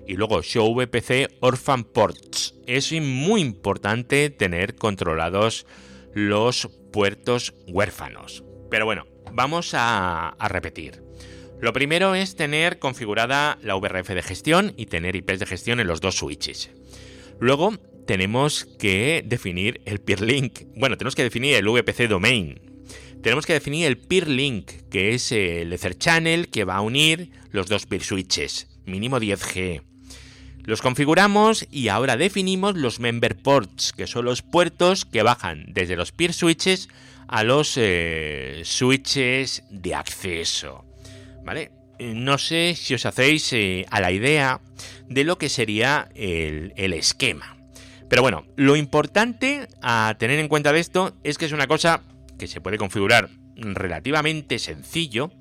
y 0.09 0.15
luego 0.15 0.43
Show 0.43 0.75
VPC 0.75 1.37
Orphan 1.41 1.85
Ports. 1.85 2.55
Es 2.67 2.91
muy 2.93 3.43
importante 3.43 4.31
tener 4.31 4.75
controlados 4.75 5.67
los 6.15 6.67
puertos 6.93 7.55
huérfanos. 7.69 8.43
Pero 8.71 8.87
bueno, 8.87 9.07
vamos 9.33 9.73
a, 9.75 10.35
repetir. 10.49 11.08
Lo 11.61 11.73
primero 11.73 12.15
es 12.15 12.37
tener 12.37 12.79
configurada 12.79 13.59
la 13.63 13.75
VRF 13.75 14.11
de 14.11 14.23
gestión 14.23 14.75
y 14.77 14.87
tener 14.87 15.17
IPs 15.17 15.41
de 15.41 15.47
gestión 15.47 15.81
en 15.81 15.89
los 15.89 16.01
dos 16.01 16.17
switches. 16.17 16.71
Luego 17.41 17.77
tenemos 18.07 18.65
que 18.79 19.25
definir 19.27 19.81
el 19.85 20.01
peer 20.01 20.21
link. 20.21 20.61
Bueno, 20.77 20.97
tenemos 20.97 21.17
que 21.17 21.25
definir 21.25 21.57
el 21.57 21.69
VPC 21.69 22.09
domain. 22.09 22.61
tenemos 23.23 23.45
que 23.45 23.55
definir 23.55 23.87
el 23.87 23.99
peer 23.99 24.29
link, 24.29 24.71
que 24.89 25.15
es 25.15 25.33
el 25.33 25.73
Ether 25.73 25.99
Channel 25.99 26.49
que 26.49 26.63
va 26.63 26.77
a 26.77 26.81
unir 26.81 27.33
los 27.51 27.67
dos 27.67 27.87
peer 27.87 28.05
switches, 28.05 28.69
mínimo 28.87 29.19
10G. 29.19 29.83
Los 30.63 30.81
configuramos 30.81 31.67
y 31.73 31.89
ahora 31.89 32.17
definimos 32.17 32.77
los 32.77 33.01
member 33.01 33.37
ports, 33.37 33.93
que 33.93 34.07
son 34.07 34.27
los 34.27 34.43
puertos 34.43 35.05
que 35.05 35.25
bajan 35.25 35.65
desde 35.69 35.97
los 35.97 36.13
peer 36.13 36.33
switches 36.33 36.89
a 37.27 37.43
los 37.43 37.75
eh, 37.77 38.63
switches 38.65 39.65
de 39.71 39.95
acceso. 39.95 40.88
¿Vale? 41.49 41.71
Eh, 41.99 42.13
no 42.15 42.37
sé 42.37 42.75
si 42.77 42.93
os 42.93 43.07
hacéis 43.07 43.55
eh, 43.55 43.87
a 43.91 44.03
la 44.03 44.13
idea 44.13 44.61
de 45.09 45.25
lo 45.25 45.39
que 45.39 45.49
sería 45.49 46.11
el, 46.15 46.75
el 46.77 46.93
esquema. 46.93 47.57
Pero 48.11 48.21
bueno, 48.21 48.45
lo 48.57 48.77
importante 48.77 49.67
a 49.81 50.15
tener 50.19 50.41
en 50.41 50.49
cuenta 50.49 50.75
de 50.75 50.81
esto 50.81 51.17
es 51.25 51.39
que 51.39 51.47
es 51.47 51.53
una 51.53 51.67
cosa 51.67 52.03
que 52.39 52.49
se 52.49 52.61
puede 52.61 52.77
configurar 52.77 53.31
relativamente 53.57 54.59
sencillo 54.59 55.33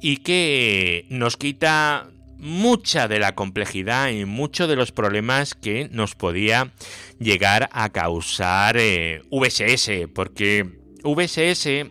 y 0.00 0.16
que 0.22 1.04
nos 1.10 1.36
quita 1.36 2.08
mucha 2.38 3.06
de 3.06 3.18
la 3.18 3.34
complejidad 3.34 4.08
y 4.08 4.24
muchos 4.24 4.66
de 4.66 4.76
los 4.76 4.92
problemas 4.92 5.52
que 5.52 5.90
nos 5.92 6.14
podía 6.14 6.72
llegar 7.18 7.68
a 7.70 7.90
causar 7.90 8.78
VSS, 9.30 10.08
porque 10.14 10.64
VSS 11.02 11.90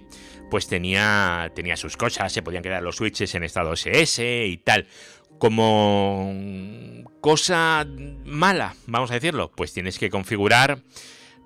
pues 0.54 0.68
tenía, 0.68 1.52
tenía 1.56 1.76
sus 1.76 1.98
cosas, 1.98 2.32
se 2.32 2.44
podían 2.44 2.62
quedar 2.62 2.84
los 2.84 2.98
switches 2.98 3.34
en 3.34 3.44
estado 3.44 3.74
SS 3.74 4.46
y 4.46 4.58
tal. 4.58 4.86
Como 5.40 6.32
cosa 7.22 7.88
mala, 8.24 8.76
vamos 8.86 9.10
a 9.10 9.16
decirlo, 9.16 9.50
pues 9.50 9.74
tienes 9.74 9.98
que 9.98 10.12
configurar 10.12 10.78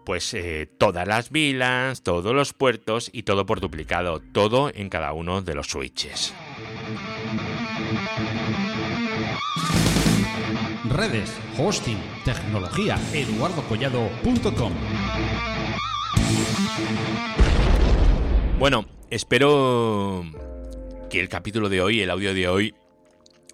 pues 0.06 0.34
eh, 0.34 0.70
todas 0.78 1.08
las 1.08 1.30
vilas, 1.30 2.04
todos 2.04 2.36
los 2.36 2.52
puertos 2.52 3.10
y 3.14 3.24
todo 3.24 3.46
por 3.46 3.62
duplicado, 3.62 4.20
todo 4.20 4.74
en 4.76 4.90
cada 4.90 5.14
uno 5.14 5.42
de 5.42 5.56
los 5.56 5.68
switches. 5.68 6.34
Redes, 10.90 11.34
hosting, 11.58 11.98
tecnología, 12.26 13.00
eduardocollado.com. 13.14 14.74
Bueno, 18.60 18.86
espero 19.10 20.26
que 21.10 21.20
el 21.20 21.30
capítulo 21.30 21.70
de 21.70 21.82
hoy, 21.82 22.02
el 22.02 22.10
audio 22.10 22.34
de 22.34 22.48
hoy, 22.48 22.76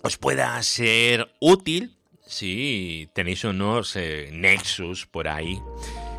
os 0.01 0.17
pueda 0.17 0.61
ser 0.63 1.29
útil 1.39 1.95
si 2.25 3.09
tenéis 3.13 3.43
unos 3.43 3.95
eh, 3.95 4.29
Nexus 4.33 5.05
por 5.05 5.27
ahí 5.27 5.61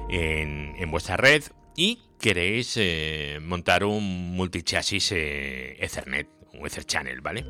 en, 0.08 0.90
vuestra 0.90 1.16
red 1.16 1.42
y 1.76 1.98
queréis 2.20 2.76
eh, 2.76 3.40
montar 3.42 3.84
un 3.84 4.36
multichasis 4.36 5.12
eh, 5.12 5.76
Ethernet, 5.84 6.28
un 6.52 6.66
Ether 6.66 6.84
Channel, 6.84 7.20
¿vale? 7.20 7.44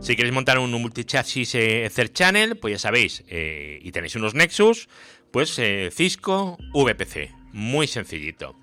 Si 0.00 0.14
queréis 0.14 0.34
montar 0.34 0.58
un 0.58 0.70
multichasis 0.72 1.54
Ether 1.54 2.12
Channel, 2.12 2.56
pues 2.56 2.72
ya 2.72 2.78
sabéis, 2.78 3.24
y 3.28 3.90
tenéis 3.92 4.14
unos 4.14 4.34
Nexus, 4.34 4.88
pues 5.30 5.58
Cisco 5.90 6.58
VPC, 6.74 7.30
muy 7.52 7.86
sencillito. 7.86 8.56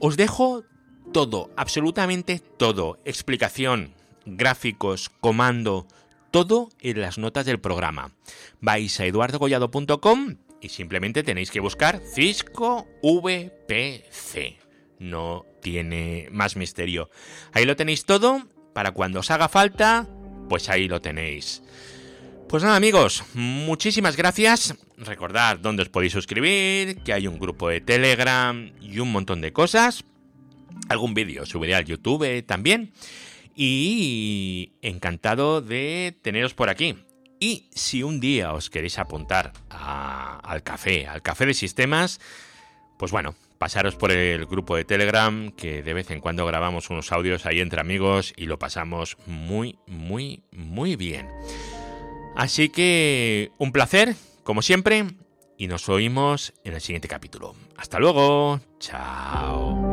Os 0.00 0.16
dejo 0.16 0.64
todo, 1.12 1.50
absolutamente 1.56 2.40
todo, 2.56 2.98
explicación, 3.04 3.94
gráficos, 4.24 5.10
comando, 5.20 5.86
todo 6.30 6.70
en 6.80 7.00
las 7.00 7.18
notas 7.18 7.44
del 7.44 7.60
programa. 7.60 8.12
Vais 8.60 8.98
a 8.98 9.04
eduardogollado.com 9.04 10.36
y 10.60 10.68
simplemente 10.70 11.22
tenéis 11.22 11.50
que 11.50 11.60
buscar 11.60 12.00
Cisco 12.14 12.88
VPC. 13.02 14.58
No 15.00 15.44
tiene 15.60 16.28
más 16.32 16.56
misterio. 16.56 17.10
Ahí 17.52 17.66
lo 17.66 17.76
tenéis 17.76 18.06
todo. 18.06 18.46
Para 18.72 18.92
cuando 18.92 19.20
os 19.20 19.30
haga 19.30 19.50
falta, 19.50 20.08
pues 20.48 20.70
ahí 20.70 20.88
lo 20.88 21.02
tenéis. 21.02 21.62
Pues 22.48 22.62
nada 22.62 22.76
amigos, 22.76 23.22
muchísimas 23.34 24.16
gracias. 24.16 24.74
Recordad 24.96 25.58
dónde 25.58 25.82
os 25.82 25.88
podéis 25.90 26.12
suscribir, 26.12 27.02
que 27.02 27.12
hay 27.12 27.26
un 27.26 27.38
grupo 27.38 27.68
de 27.68 27.82
Telegram 27.82 28.72
y 28.80 28.98
un 28.98 29.12
montón 29.12 29.42
de 29.42 29.52
cosas 29.52 30.04
algún 30.88 31.14
vídeo 31.14 31.46
subiré 31.46 31.74
al 31.74 31.84
YouTube 31.84 32.44
también. 32.44 32.92
Y 33.54 34.72
encantado 34.80 35.60
de 35.60 36.16
teneros 36.22 36.54
por 36.54 36.70
aquí. 36.70 36.96
Y 37.38 37.68
si 37.74 38.02
un 38.02 38.20
día 38.20 38.52
os 38.54 38.70
queréis 38.70 38.98
apuntar 38.98 39.52
al 39.68 40.62
café, 40.62 41.06
al 41.06 41.22
café 41.22 41.44
de 41.44 41.54
sistemas, 41.54 42.20
pues 42.98 43.10
bueno, 43.10 43.34
pasaros 43.58 43.96
por 43.96 44.12
el 44.12 44.46
grupo 44.46 44.76
de 44.76 44.84
Telegram, 44.84 45.50
que 45.50 45.82
de 45.82 45.92
vez 45.92 46.10
en 46.10 46.20
cuando 46.20 46.46
grabamos 46.46 46.88
unos 46.88 47.12
audios 47.12 47.44
ahí 47.44 47.60
entre 47.60 47.80
amigos 47.80 48.32
y 48.36 48.46
lo 48.46 48.58
pasamos 48.58 49.16
muy, 49.26 49.78
muy, 49.86 50.44
muy 50.52 50.96
bien. 50.96 51.28
Así 52.36 52.70
que 52.70 53.50
un 53.58 53.72
placer, 53.72 54.14
como 54.44 54.62
siempre, 54.62 55.06
y 55.58 55.66
nos 55.66 55.88
oímos 55.88 56.54
en 56.64 56.74
el 56.74 56.80
siguiente 56.80 57.08
capítulo. 57.08 57.54
Hasta 57.76 57.98
luego, 57.98 58.60
chao. 58.78 59.91